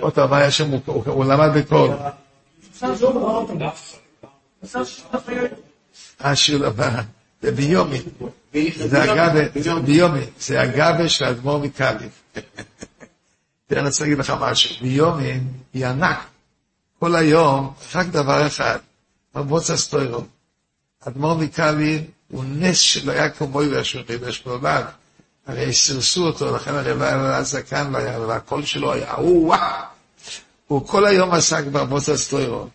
עוד 0.00 0.18
הבעיה 0.18 0.50
שם, 0.50 0.70
הוא 0.86 1.24
למד 1.24 1.50
בקול. 1.58 1.90
השיר 6.20 6.66
הבא, 6.66 7.02
זה 7.42 7.52
ביומי. 7.52 7.98
זה 8.86 9.04
אגבה, 9.04 9.80
ביומי, 9.84 10.20
זה 10.38 10.62
אגבה 10.62 11.08
של 11.08 11.24
האדמו"ר 11.24 11.58
מקליף. 11.58 12.22
תראה, 13.66 13.80
אני 13.80 13.88
רוצה 13.88 14.04
להגיד 14.04 14.18
לך 14.18 14.34
משהו, 14.40 14.76
ביומי 14.82 15.40
היא 15.74 15.86
ענק. 15.86 16.18
כל 16.98 17.14
היום, 17.14 17.72
רק 17.94 18.06
דבר 18.06 18.46
אחד, 18.46 18.78
מבוצע 19.34 19.76
סטוירו. 19.76 20.22
אדמו"ר 21.00 21.34
מקליף 21.34 22.02
הוא 22.32 22.44
נס 22.48 22.78
שלא 22.78 23.12
היה 23.12 23.30
כמו 23.30 23.62
ירשו 23.62 23.98
חידש 24.06 24.42
נולד. 24.46 24.84
הרי 25.46 25.72
סירסו 25.72 26.26
אותו, 26.26 26.56
לכן 26.56 26.74
הרי 26.74 26.94
לא 26.94 27.04
היה 27.04 27.42
זקן, 27.42 27.90
לא 27.92 27.98
היה, 27.98 28.20
והקול 28.20 28.64
שלו 28.64 28.92
היה, 28.92 29.12
הוא 29.12 29.46
וואו. 29.46 29.84
הוא 30.66 30.86
כל 30.86 31.06
היום 31.06 31.30
עסק 31.32 31.64
במוצא 31.64 32.16
סטוירו. 32.16 32.68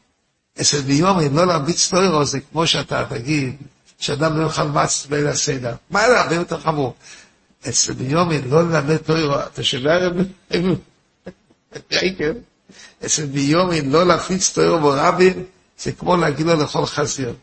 אצל 0.62 0.82
ביומי 0.82 1.30
לא 1.30 1.48
להרביץ 1.48 1.80
סטוירו 1.80 2.26
זה 2.26 2.40
כמו 2.40 2.68
שאתה 2.68 3.06
תגיד, 3.10 3.56
שאדם 4.00 4.38
לא 4.38 4.46
יאכל 4.46 4.64
מצ 4.64 5.06
בליל 5.10 5.28
הסדר. 5.28 5.76
מה 5.90 6.08
זה 6.08 6.22
הרבה 6.22 6.36
יותר 6.36 6.60
חמור? 6.60 6.96
אצל 7.70 7.94
ביומי 7.94 8.42
לא 8.42 8.70
ללמד 8.70 8.98
טוירו, 8.98 9.36
אתה 9.40 9.64
שומע? 9.64 9.98
ראיתם? 11.92 12.34
אצל 13.06 13.26
ביומין 13.26 13.92
לא 13.92 14.06
להפיץ 14.08 14.54
תואר 14.54 14.78
ברבים, 14.78 15.44
זה 15.80 15.92
כמו 15.92 16.18
להגיד 16.18 16.46
לו 16.46 16.56
לאכול 16.56 16.86
חזיר. 16.86 17.34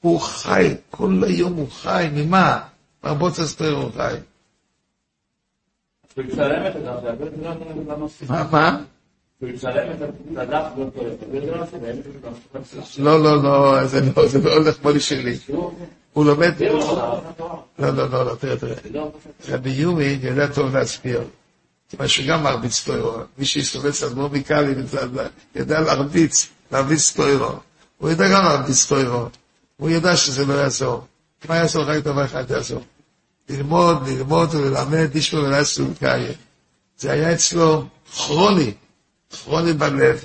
הוא 0.00 0.20
חי, 0.20 0.74
כל 0.90 1.22
היום 1.26 1.52
הוא 1.54 1.70
חי, 1.70 2.08
ממה? 2.12 2.60
מהבוצס 3.04 3.56
תואר 3.56 3.72
הוא 3.72 3.90
חי. 3.96 4.14
הוא 6.16 6.24
יצלם 6.24 6.66
את 6.66 6.76
הדף. 6.76 8.30
מה, 8.30 8.48
מה? 8.52 8.80
הוא 9.40 9.48
יצלם 9.48 9.90
את 9.90 10.36
הדף 10.36 10.64
יום. 10.76 10.90
לא, 12.98 13.22
לא, 13.22 13.42
לא, 13.42 13.86
זה 13.86 14.00
לא, 14.00 14.22
לא 14.44 14.54
הולך 14.54 14.76
כמו 14.80 15.00
שלי. 15.00 15.38
הוא 16.12 16.24
לומד... 16.24 16.52
לא, 17.78 17.90
לא, 17.90 18.08
לא, 18.10 18.26
לא, 18.26 18.34
תראה, 18.34 18.56
תראה. 18.56 18.74
רבי 19.48 19.70
יומי 19.70 20.18
יודע 20.22 20.46
טוב 20.46 20.76
להסביר. 20.76 21.22
כיוון 21.88 22.08
שגם 22.08 22.42
מרביץ 22.42 22.84
טוירו. 22.84 23.12
מי 23.38 23.44
שיסתובב 23.44 23.90
קצת 23.90 24.12
כמו 24.12 24.28
מיקלי, 24.28 24.74
יודע 25.54 25.80
להרביץ, 25.80 26.48
להרביץ 26.72 27.12
טוירו. 27.12 27.52
הוא 27.98 28.10
יודע 28.10 28.24
גם 28.28 28.44
להרביץ 28.44 28.86
טוירו. 28.86 29.26
הוא 29.78 29.90
יודע 29.90 30.16
שזה 30.16 30.46
לא 30.46 30.54
יעזור. 30.54 31.06
מה 31.48 31.56
יעזור? 31.56 31.84
רק 31.84 32.04
דבר 32.04 32.24
אחד 32.24 32.50
יעזור. 32.50 32.82
ללמוד, 33.48 34.08
ללמוד 34.08 34.54
וללמד 34.54 35.14
איש 35.14 35.34
ולעשו 35.34 35.86
קיים. 35.98 36.32
זה 36.98 37.12
היה 37.12 37.32
אצלו 37.32 37.84
כרוני, 38.16 38.72
כרוני 39.30 39.72
בלב. 39.72 40.24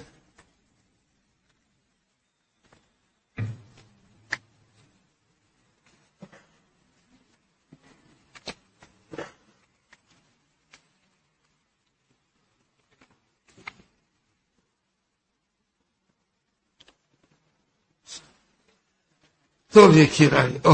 טוב 19.73 19.97
יקיריי, 19.97 20.57
או, 20.65 20.71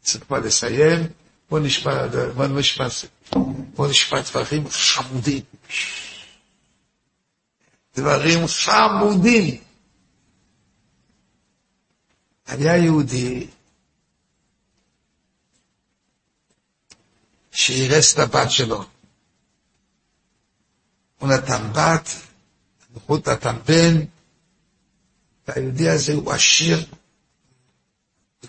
צריך 0.00 0.24
כבר 0.24 0.38
לסיים, 0.38 1.06
בוא 1.50 1.60
נשמע, 1.60 2.06
בוא 2.36 2.46
נשמע, 2.46 2.86
בוא 3.74 3.88
נשמע 3.88 4.20
דברים 4.20 4.68
חמודים. 4.68 5.42
דברים 7.96 8.46
חמודים. 8.46 9.60
היה 12.46 12.76
יהודי 12.76 13.46
שאירס 17.50 18.14
את 18.14 18.18
הבת 18.18 18.50
שלו. 18.50 18.84
הוא 21.18 21.28
נתן 21.28 21.72
בת, 21.72 22.08
הנחות 22.90 23.28
נתן 23.28 23.56
בן, 23.68 24.04
והיהודי 25.48 25.88
הזה 25.88 26.12
הוא 26.12 26.32
עשיר, 26.32 26.86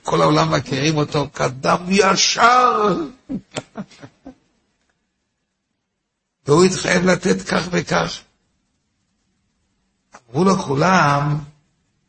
כל 0.03 0.21
העולם 0.21 0.51
מכירים 0.53 0.97
אותו 0.97 1.27
כאדם 1.35 1.77
ישר. 1.87 2.95
והוא 6.45 6.63
התחייב 6.63 7.05
לתת 7.05 7.41
כך 7.41 7.67
וכך. 7.71 8.19
אמרו 10.29 10.43
לו 10.43 10.57
כולם, 10.57 11.39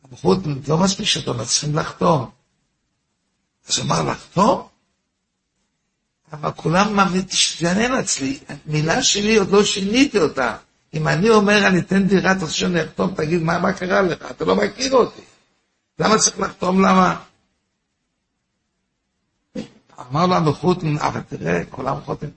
אמרו, 0.04 0.34
לא 0.68 0.78
מספיק 0.78 1.06
שאתם 1.06 1.44
צריכים 1.44 1.76
לחתום. 1.78 2.30
אז 3.68 3.78
אמר, 3.78 4.02
לחתום? 4.02 4.68
אבל 6.32 6.50
כולם 6.50 6.98
תשתענן 7.28 7.94
אצלי, 7.94 8.38
מילה 8.66 9.02
שלי 9.02 9.36
עוד 9.36 9.50
לא 9.50 9.64
שיניתי 9.64 10.18
אותה. 10.18 10.56
אם 10.94 11.08
אני 11.08 11.30
אומר, 11.30 11.66
אני 11.66 11.78
אתן 11.78 12.06
דירה, 12.06 12.32
רוצה 12.32 12.52
שאני 12.52 12.84
אחתום, 12.84 13.14
תגיד, 13.14 13.42
מה, 13.42 13.58
מה 13.58 13.72
קרה 13.72 14.02
לך? 14.02 14.30
אתה 14.30 14.44
לא 14.44 14.56
מכיר 14.56 14.92
אותי. 14.92 15.22
למה 15.98 16.18
צריך 16.18 16.40
לחתום? 16.40 16.80
למה? 16.84 17.16
אמר 20.10 20.26
לו 20.26 20.34
המחותן, 20.34 20.98
אבל 20.98 21.20
תראה, 21.28 21.62
כולם 21.70 21.96
חותמים. 22.04 22.30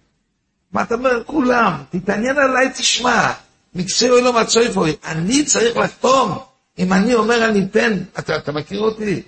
מה 0.72 0.82
אתה 0.82 0.96
אומר? 0.96 1.24
כולם, 1.24 1.84
תתעניין 1.90 2.38
עליי, 2.38 2.70
תשמע. 2.76 3.32
מקצועי 3.76 4.22
לא 4.22 4.42
מצוי 4.42 4.72
פה, 4.72 4.86
אני 5.06 5.46
צריך 5.46 5.78
לחתום. 5.78 6.38
אם 6.80 6.94
אני 6.94 7.14
אומר 7.14 7.50
אני 7.50 7.64
אתן, 7.64 8.04
אתה, 8.20 8.38
אתה 8.38 8.52
מכיר 8.52 8.80
אותי? 8.80 9.22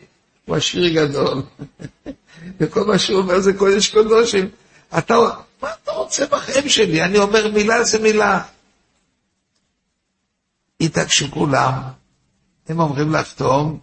הוא 0.46 0.56
עשיר 0.56 0.90
גדול. 0.90 1.42
וכל 2.60 2.86
מה 2.86 2.98
שהוא 2.98 3.22
אומר 3.22 3.40
זה 3.40 3.54
קודש 3.54 3.88
קודשים. 3.88 4.50
אתה, 4.98 5.16
מה 5.62 5.70
אתה 5.84 5.92
רוצה 5.92 6.26
בחיים 6.26 6.70
שלי? 6.70 7.04
אני 7.04 7.18
אומר 7.18 7.52
מילה 7.52 7.84
זה 7.84 8.00
מילה. 8.00 8.42
התעקשו 10.82 11.32
כולם, 11.32 11.74
הם 12.70 12.80
אומרים 12.80 13.14
לחתום, 13.14 13.80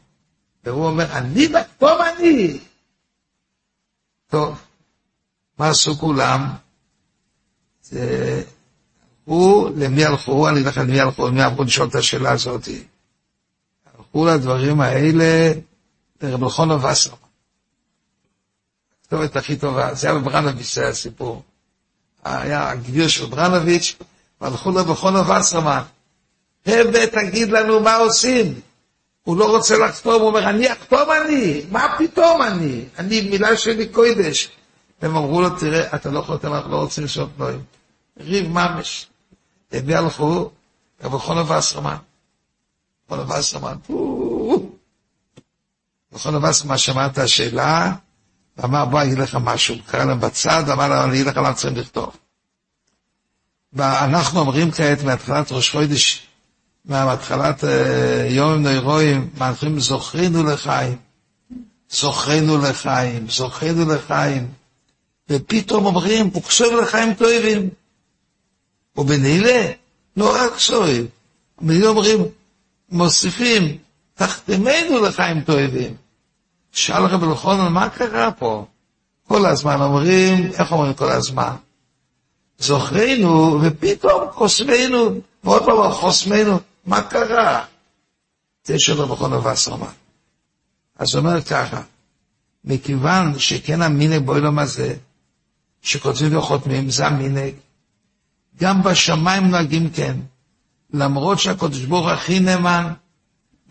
והוא 0.64 0.86
אומר, 0.86 1.12
אני 1.12 1.48
לחתום 1.48 1.98
אני. 2.00 2.58
טוב, 4.36 4.62
מה 5.58 5.68
עשו 5.68 5.98
כולם? 5.98 6.54
זה... 7.82 8.42
הלכו, 9.26 9.68
למי 9.76 10.04
הלכו? 10.04 10.48
אני 10.48 10.56
אגיד 10.56 10.66
לך 10.66 10.78
למי 10.78 11.00
הלכו, 11.00 11.28
למי 11.28 11.44
אמרו 11.44 11.64
לשאול 11.64 11.88
את 11.88 11.94
השאלה 11.94 12.32
הזאת. 12.32 12.68
הלכו 13.98 14.26
לדברים 14.26 14.80
האלה 14.80 15.52
לרב 16.22 16.44
אלחונו 16.44 16.82
וסרמן. 16.82 17.18
הכתובת 19.00 19.36
הכי 19.36 19.56
טובה, 19.56 19.94
זה 19.94 20.10
היה 20.10 20.18
בברנוביץ', 20.18 20.74
זה 20.74 20.80
היה 20.80 20.90
הסיפור. 20.90 21.42
היה 22.24 22.70
הגביר 22.70 23.08
של 23.08 23.26
ברנוביץ', 23.26 23.96
והלכו 24.40 24.70
לרב 24.70 24.90
אלחונו 24.90 25.28
וסרמן. 25.28 25.82
הבא, 26.66 27.06
תגיד 27.06 27.48
לנו 27.48 27.80
מה 27.80 27.96
עושים. 27.96 28.60
הוא 29.26 29.36
לא 29.36 29.56
רוצה 29.56 29.78
לחתום, 29.78 30.20
הוא 30.20 30.28
אומר, 30.28 30.50
אני 30.50 30.72
אחתום 30.72 31.08
אני, 31.10 31.62
מה 31.70 31.96
פתאום 31.98 32.42
אני? 32.42 32.84
אני, 32.98 33.20
מילה 33.20 33.56
שלי 33.56 33.88
קודש. 33.88 34.48
הם 35.02 35.16
אמרו 35.16 35.42
לו, 35.42 35.50
תראה, 35.50 35.94
אתה 35.94 36.10
לא 36.10 36.22
חותם, 36.22 36.54
אנחנו 36.54 36.70
לא 36.70 36.76
רוצים 36.76 37.04
לשאול 37.04 37.28
פנויים. 37.36 37.62
ריב 38.20 38.48
ממש. 38.48 39.06
למי 39.72 39.94
הלכו? 39.94 40.50
רב 41.02 41.18
חונה 41.18 41.58
וסרמן. 41.58 41.96
חונה 43.08 43.38
וסרמן, 43.38 43.76
חונה 46.14 46.48
וסרמן 46.48 46.78
שמע 46.78 47.06
את 47.06 47.18
השאלה, 47.18 47.92
ואמר, 48.56 48.84
בוא 48.84 49.02
אגיד 49.02 49.18
לך 49.18 49.38
משהו. 49.40 49.74
קרא 49.86 50.04
להם 50.04 50.20
בצד, 50.20 50.70
אמר 50.70 50.88
להם, 50.88 51.08
אני 51.08 51.14
אגיד 51.14 51.26
לך 51.26 51.36
למה 51.36 51.54
צריכים 51.54 51.78
לכתוב. 51.78 52.16
ואנחנו 53.72 54.40
אומרים 54.40 54.70
כעת 54.70 55.02
מהתחלת 55.02 55.52
ראש 55.52 55.70
חודש 55.70 56.26
מהתחלת 56.86 57.64
אה, 57.64 58.26
יום 58.30 58.62
נוירואים, 58.62 59.30
מאחרים 59.38 59.80
זוכרינו 59.80 60.42
לחיים, 60.42 60.96
זוכרינו 61.90 62.58
לחיים, 62.58 63.28
זוכרינו 63.28 63.94
לחיים, 63.94 64.48
ופתאום 65.30 65.86
אומרים, 65.86 66.30
חושב 66.42 66.64
לחיים 66.82 67.14
טובים. 67.14 67.68
ובנעילה, 68.96 69.72
לא 70.16 70.36
רק 70.36 70.58
סויב, 70.58 71.06
מילים 71.60 71.86
אומרים, 71.86 72.24
מוסיפים, 72.90 73.78
תחתמנו 74.14 75.02
לחיים 75.02 75.40
טובים. 75.40 75.94
שאל 76.72 77.02
רב 77.02 77.24
אלחונן, 77.24 77.72
מה 77.72 77.88
קרה 77.88 78.32
פה? 78.32 78.66
כל 79.28 79.46
הזמן 79.46 79.80
אומרים, 79.80 80.50
איך 80.58 80.72
אומרים 80.72 80.94
כל 80.94 81.12
הזמן? 81.12 81.54
זוכרנו, 82.58 83.58
ופתאום 83.62 84.30
חוסמנו, 84.32 85.20
ועוד 85.44 85.64
פעם 85.64 85.92
חוסמנו. 85.92 86.58
מה 86.86 87.02
קרה? 87.02 87.64
זה 88.64 88.78
של 88.78 88.92
רב 88.92 89.14
חונה 89.14 89.52
וסרמן. 89.52 89.86
אז 90.96 91.14
הוא 91.14 91.24
אומר 91.24 91.42
ככה, 91.42 91.82
מכיוון 92.64 93.38
שכן 93.38 93.82
המינג 93.82 94.26
בעולם 94.26 94.58
הזה, 94.58 94.94
שכותבים 95.82 96.36
וחותמים, 96.36 96.90
זה 96.90 97.06
המינג, 97.06 97.54
גם 98.60 98.82
בשמיים 98.82 99.46
נוהגים 99.46 99.90
כן, 99.90 100.16
למרות 100.92 101.38
שהקדוש 101.38 101.84
ברוך 101.84 102.08
הכי 102.08 102.40
נאמן, 102.40 102.92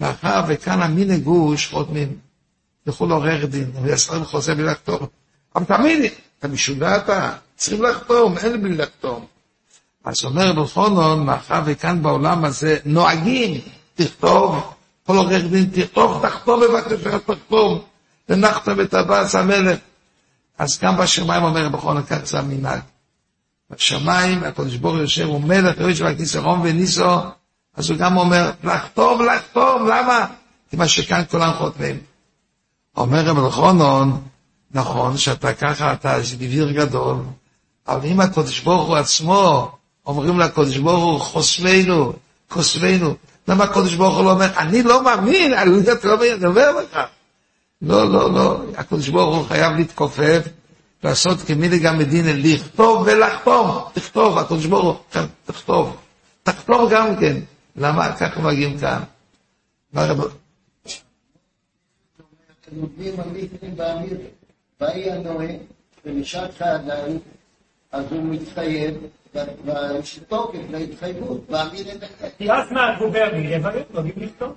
מאחר 0.01 0.43
וכאן 0.47 0.81
המינג 0.81 1.25
הוא 1.25 1.55
שחותמים, 1.55 2.17
לכו 2.85 3.05
לעורר 3.05 3.45
דין, 3.45 3.71
ויעשרים 3.81 4.25
חוזה 4.25 4.55
בלי 4.55 4.63
לחתום. 4.63 5.07
אבל 5.55 5.65
תאמין 5.65 6.01
לי, 6.01 6.09
אתה 6.39 6.47
משוגע 6.47 6.97
אתה, 6.97 7.37
צריכים 7.55 7.83
לחתום, 7.83 8.37
אין 8.37 8.61
בלי 8.61 8.77
לחתום. 8.77 9.25
אז 10.05 10.25
אומר 10.25 10.53
בפונון, 10.53 11.25
מאחר 11.25 11.61
וכאן 11.65 12.03
בעולם 12.03 12.45
הזה 12.45 12.77
נוהגים, 12.85 13.61
תכתוב, 13.95 14.73
כל 15.05 15.17
עורך 15.17 15.43
דין 15.43 15.69
תכתוב, 15.73 16.27
תחתום 16.27 16.61
בבקשה, 16.61 17.19
תחתום, 17.19 17.81
ונחתם 18.29 18.81
את 18.81 18.93
הבאס 18.93 19.35
המלך. 19.35 19.79
אז 20.57 20.79
גם 20.81 20.97
בשמיים 20.97 21.43
אומר 21.43 21.69
בפונון, 21.69 22.03
כך 22.03 22.17
זה 22.23 22.39
המנהג. 22.39 22.79
בשמיים 23.69 24.43
הקדוש 24.43 24.75
ברוך 24.75 24.97
יושב, 24.97 25.25
הוא 25.25 25.41
מלך, 25.41 25.79
יושב 25.79 26.05
על 26.05 26.15
כיסא 26.15 26.37
רום 26.37 26.61
וניסו, 26.63 27.19
אז 27.75 27.89
הוא 27.89 27.97
גם 27.97 28.17
אומר, 28.17 28.51
לחתום, 28.63 29.25
לחתום, 29.25 29.87
למה? 29.87 30.25
כי 30.69 30.75
מה 30.75 30.87
שכאן 30.87 31.23
כולם 31.31 31.53
חותמים. 31.53 31.99
אומר 32.97 33.25
רב 33.25 33.45
אלחונון, 33.45 34.21
נכון 34.71 35.17
שאתה 35.17 35.53
ככה, 35.53 35.93
אתה 35.93 36.17
גביר 36.39 36.71
גדול, 36.71 37.17
אבל 37.87 38.07
אם 38.07 38.19
הקדוש 38.19 38.59
ברוך 38.59 38.87
הוא 38.87 38.95
עצמו 38.95 39.71
אומרים 40.05 40.39
לקדוש 40.39 40.77
ברוך 40.77 41.03
הוא 41.03 41.19
חוסמנו, 41.19 42.13
כוסבנו. 42.49 43.15
למה 43.47 43.63
הקדוש 43.63 43.93
ברוך 43.93 44.15
הוא 44.15 44.25
לא 44.25 44.31
אומר, 44.31 44.47
אני 44.57 44.83
לא 44.83 45.03
מאמין, 45.03 45.53
אני 45.53 45.69
לא 45.69 45.81
מאמין, 46.03 46.33
אני 46.33 46.45
אומר 46.45 46.71
לך. 46.79 46.99
לא, 47.81 48.11
לא, 48.11 48.33
לא, 48.33 48.61
הקדוש 48.77 49.09
ברוך 49.09 49.35
הוא 49.35 49.47
חייב 49.47 49.73
להתכופף, 49.73 50.47
לעשות 51.03 51.41
כמילי 51.41 51.79
גם 51.79 51.97
מדין, 51.97 52.25
לכתוב 52.27 53.03
ולחתום, 53.05 53.79
תכתוב, 53.93 54.37
הקדוש 54.37 54.65
ברוך 54.65 54.85
הוא, 54.85 55.05
כן, 55.11 55.25
תכתוב, 55.45 55.97
תחתום 56.43 56.89
גם 56.89 57.15
כן. 57.15 57.37
למה 57.75 58.15
ככה 58.15 58.41
מגיעים 58.41 58.77
כאן? 58.79 59.01
נותנים 62.71 63.13
המיתרים 63.19 63.75
באמיר, 63.75 64.17
ויהי 64.81 65.11
הנועה, 65.11 65.47
ונשאר 66.05 66.51
חיילים, 66.57 67.19
אז 67.95 68.05
הוא 68.09 68.23
מתחייב, 68.23 68.95
ויש 69.65 70.19
תוקף 70.27 70.59
להתחייבות, 70.69 71.49
באמיר 71.49 71.89
אין 71.89 71.97
לך. 71.97 72.11
כי 72.37 72.51
אז 72.51 72.71
מה 72.71 72.93
הגובר 72.93 73.29
מלבד, 73.33 73.81
נוהגים 73.89 74.13
לכתוב. 74.17 74.55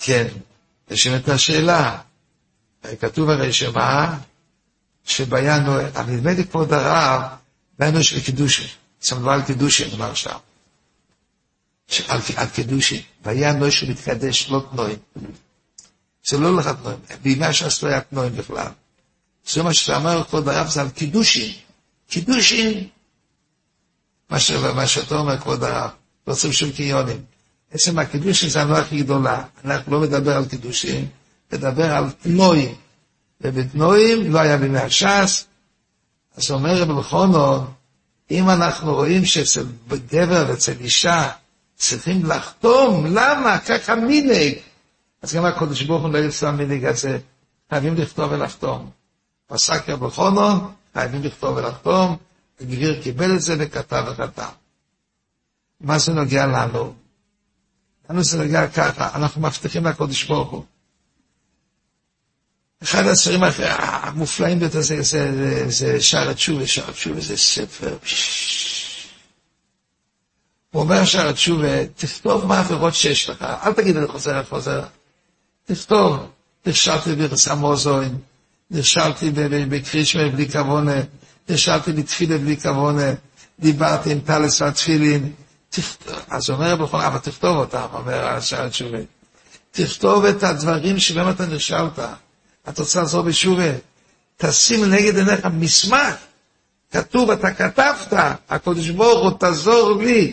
כן, 0.00 0.26
נשאלת 0.90 1.28
השאלה, 1.28 1.98
כתוב 3.00 3.30
הרי 3.30 3.52
שמה? 3.52 4.18
שביאנו, 5.04 5.72
נדמה 6.08 6.32
לי 6.32 6.44
כבוד 6.44 6.72
הרב, 6.72 7.22
ביאנו 7.78 8.02
של 8.02 8.20
קידושין, 8.20 8.68
סמדו 9.02 9.30
על 9.30 9.42
קידושין, 9.42 9.88
אמר 9.94 10.14
שם. 10.14 10.38
על, 12.08 12.20
על 12.36 12.48
קידושין, 12.48 13.00
ויאנו 13.24 13.70
שמתקדש 13.70 14.50
לא 14.50 14.66
תנועים. 14.70 14.98
זה 16.26 16.38
לא 16.38 16.56
לך 16.56 16.68
תנועים, 16.82 17.00
בימי 17.22 17.46
הש"ס 17.46 17.82
לא 17.82 17.88
היה 17.88 18.00
תנועים 18.00 18.36
בכלל. 18.36 18.68
זה 19.46 19.62
מה 19.62 19.74
שאתה 19.74 19.96
אומר, 19.96 20.24
כבוד 20.24 20.48
הרב, 20.48 20.68
על 20.80 20.88
קידושין. 20.88 21.52
קידושין, 22.08 22.88
מה, 24.30 24.40
ש... 24.40 24.50
מה 24.50 24.86
שאתה 24.86 25.14
אומר, 25.14 25.38
כבוד 25.38 25.64
הרב, 25.64 25.90
לא 26.26 26.32
צריכים 26.32 26.52
שום 26.52 26.70
קיונים. 26.70 27.22
עצם 27.70 27.98
הקידושין 27.98 28.48
זה 28.48 28.62
הנועה 28.62 28.80
הכי 28.80 29.02
גדולה. 29.02 29.44
אנחנו 29.64 29.92
לא 29.92 30.00
מדבר 30.00 30.36
על 30.36 30.44
קידושין, 30.44 31.06
מדבר 31.52 31.92
על 31.92 32.10
תנועים. 32.10 32.74
ובתנועים 33.40 34.32
לא 34.32 34.40
היה 34.40 34.56
בימי 34.56 34.78
הש"ס. 34.78 35.46
אז 36.36 36.50
אומר 36.50 36.82
רבי 36.82 37.02
חונו, 37.02 37.64
אם 38.30 38.50
אנחנו 38.50 38.94
רואים 38.94 39.24
שאצל 39.24 39.66
גבר 40.10 40.44
ואצל 40.48 40.72
אישה 40.80 41.30
צריכים 41.74 42.26
לחתום, 42.26 43.06
למה? 43.06 43.58
ככה 43.58 43.94
מינג. 43.94 44.54
אז 45.22 45.34
גם 45.34 45.44
הקדוש 45.44 45.82
ברוך 45.82 46.02
הוא 46.02 46.12
לא 46.12 46.18
יצא 46.18 46.48
המינג 46.48 46.84
הזה, 46.84 47.18
חייבים 47.70 47.94
לכתוב 47.94 48.32
ולחתום. 48.32 48.90
פסק 49.54 49.88
רבי 49.88 50.10
חונו, 50.10 50.70
חייבים 50.94 51.22
לכתוב 51.22 51.56
ולחתום, 51.56 52.16
הגביר 52.60 53.02
קיבל 53.02 53.36
את 53.36 53.40
זה 53.40 53.56
וכתב 53.58 54.04
וכתב. 54.12 54.48
מה 55.80 55.98
זה 55.98 56.12
נוגע 56.12 56.46
לנו? 56.46 56.94
לנו 58.10 58.22
זה 58.22 58.38
נוגע 58.44 58.68
ככה, 58.68 59.16
אנחנו 59.16 59.40
מבטיחים 59.40 59.86
לקודש 59.86 60.24
ברוך 60.24 60.50
הוא. 60.50 60.64
אחד 62.82 63.06
הספרים 63.06 63.40
המופלאים 63.68 64.58
ביותר 64.58 64.80
זה, 64.80 65.02
זה, 65.02 65.32
זה, 65.32 65.64
זה 65.70 66.00
שער 66.00 66.30
התשובה, 66.30 66.66
שער 66.66 66.90
התשובה 66.90 67.20
זה 67.20 67.36
ספר. 67.36 67.96
הוא 70.70 70.82
אומר 70.82 71.04
שער 71.04 71.28
התשובה, 71.28 71.86
תכתוב 71.86 72.46
מה 72.46 72.58
העבירות 72.58 72.94
שיש 72.94 73.28
לך, 73.28 73.42
אל 73.42 73.72
תגיד 73.72 73.96
אני 73.96 74.06
חוזר, 74.06 74.36
אני 74.36 74.44
חוזר. 74.44 74.84
תכתוב, 75.64 76.16
נכשלתי 76.66 77.14
ברסמוזוין, 77.14 78.18
נכשלתי 78.70 79.30
בקרישמה 79.68 80.28
בלי 80.28 80.50
כוונה, 80.50 81.00
נכשלתי 81.48 81.92
בתפילה 81.92 82.38
בלי 82.38 82.60
כוונה, 82.60 83.12
דיברתי 83.60 84.12
עם 84.12 84.20
טלס 84.20 84.62
והתפילין, 84.62 85.32
אז 86.30 86.50
אומר 86.50 86.76
בכל 86.76 87.00
אבל 87.00 87.18
תכתוב 87.18 87.56
אותם, 87.56 87.86
אומר 87.92 88.38
התשובה. 88.58 88.98
תכתוב 89.70 90.24
את 90.24 90.42
הדברים 90.42 90.98
שבהם 90.98 91.30
אתה 91.30 91.46
נכשלת. 91.46 91.98
אתה 92.68 92.82
רוצה 92.82 93.00
לעזור 93.00 93.22
בשובה, 93.22 93.70
תשים 94.36 94.84
לנגד 94.84 95.16
עיניך 95.16 95.46
מסמך, 95.52 96.14
כתוב, 96.92 97.30
אתה 97.30 97.54
כתבת, 97.54 98.12
הקדוש 98.48 98.88
ברוך 98.88 99.22
הוא 99.22 99.38
תעזור 99.38 100.02
לי, 100.02 100.32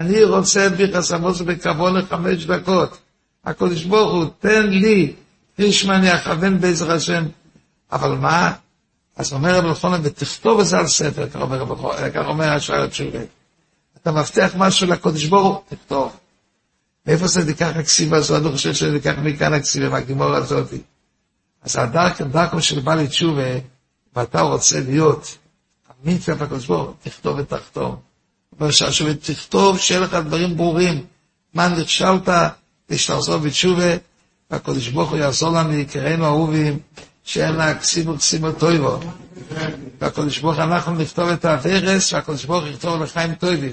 אני 0.00 0.24
רוצה 0.24 0.66
את 0.66 0.76
ביחס 0.76 1.12
עמוס 1.12 1.40
בכבוד 1.40 1.92
לחמש 1.92 2.44
דקות, 2.44 2.98
הקדוש 3.44 3.84
ברוך 3.84 4.12
הוא 4.12 4.26
תן 4.38 4.66
לי, 4.66 5.12
רישמן 5.58 6.04
יכוון 6.04 6.60
בעזר 6.60 6.92
השם, 6.92 7.24
אבל 7.92 8.10
מה? 8.10 8.52
אז 9.16 9.32
אומר 9.32 9.58
רבי 9.58 9.68
אלחונן, 9.68 10.00
ותכתוב 10.02 10.60
את 10.60 10.66
זה 10.66 10.78
על 10.78 10.86
ספר, 10.86 11.28
כך 11.28 11.40
אומר 11.40 11.76
כך 12.14 12.26
אומר 12.26 12.48
השער 12.48 12.84
התשובה. 12.84 13.18
אתה 14.02 14.12
מבטיח 14.12 14.52
משהו 14.56 14.86
לקדוש 14.86 15.24
ברוך 15.24 15.62
תכתוב. 15.68 16.16
מאיפה 17.06 17.26
זה 17.26 17.44
ניקח 17.44 17.70
הכסיבה 17.76 18.16
הזו? 18.16 18.36
אני 18.36 18.52
חושב 18.52 18.74
שזה 18.74 18.90
ניקח 18.90 19.14
מכאן 19.22 19.54
הכסיבה, 19.54 19.88
מהגימור 19.88 20.34
הזאתי. 20.34 20.80
אז 21.62 21.76
הדרך, 21.76 22.20
דרכו 22.20 22.62
של 22.62 22.80
בעל 22.80 23.06
תשובה, 23.06 23.58
ואתה 24.16 24.40
רוצה 24.40 24.80
להיות 24.80 25.38
אמין 26.04 26.18
כלפי 26.18 26.44
הקדוש 26.44 26.66
ברוך 26.66 26.90
תכתוב 27.02 27.38
ותחתום. 27.38 27.96
ושהשופט 28.60 29.30
תכתוב, 29.30 29.78
שיהיה 29.78 30.00
לך 30.00 30.14
דברים 30.14 30.56
ברורים. 30.56 31.04
מה 31.54 31.68
נכשלת, 31.68 32.28
תשתחזור 32.86 33.38
בתשובה, 33.38 33.96
והקדוש 34.50 34.88
ברוך 34.88 35.10
הוא 35.10 35.18
יעזור 35.18 35.50
לנו, 35.50 35.72
יקראנו 35.72 36.24
אהובים, 36.24 36.78
שאין 37.30 37.54
לה 37.54 37.74
כסימו 37.78 38.18
כסימו 38.18 38.52
טויבו. 38.52 39.00
והקדוש 40.00 40.38
ברוך 40.38 40.58
אנחנו 40.58 40.94
נכתוב 40.94 41.28
את 41.28 41.44
הוורס, 41.44 42.12
והקדוש 42.12 42.44
ברוך 42.44 42.66
יכתוב 42.66 43.02
לחיים 43.02 43.34
טויבים. 43.34 43.72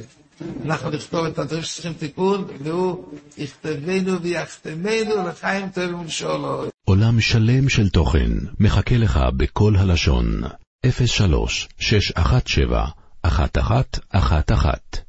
אנחנו 0.65 0.89
נכתוב 0.89 1.25
את 1.25 1.39
הדברים 1.39 1.63
שצריכים 1.63 1.93
תיקון, 1.93 2.47
והוא 2.63 3.03
יכתבנו 3.37 4.21
ויחתמנו 4.21 5.27
לחיים 5.29 5.69
טובים 5.69 5.99
ולשאולו. 5.99 6.63
עולם 6.85 7.21
שלם 7.21 7.69
של 7.69 7.89
תוכן 7.89 8.31
מחכה 8.59 8.97
לך 8.97 9.19
בכל 9.37 9.75
הלשון, 9.77 10.41
03 11.05 11.67
617 11.79 12.85
1111 13.25 15.06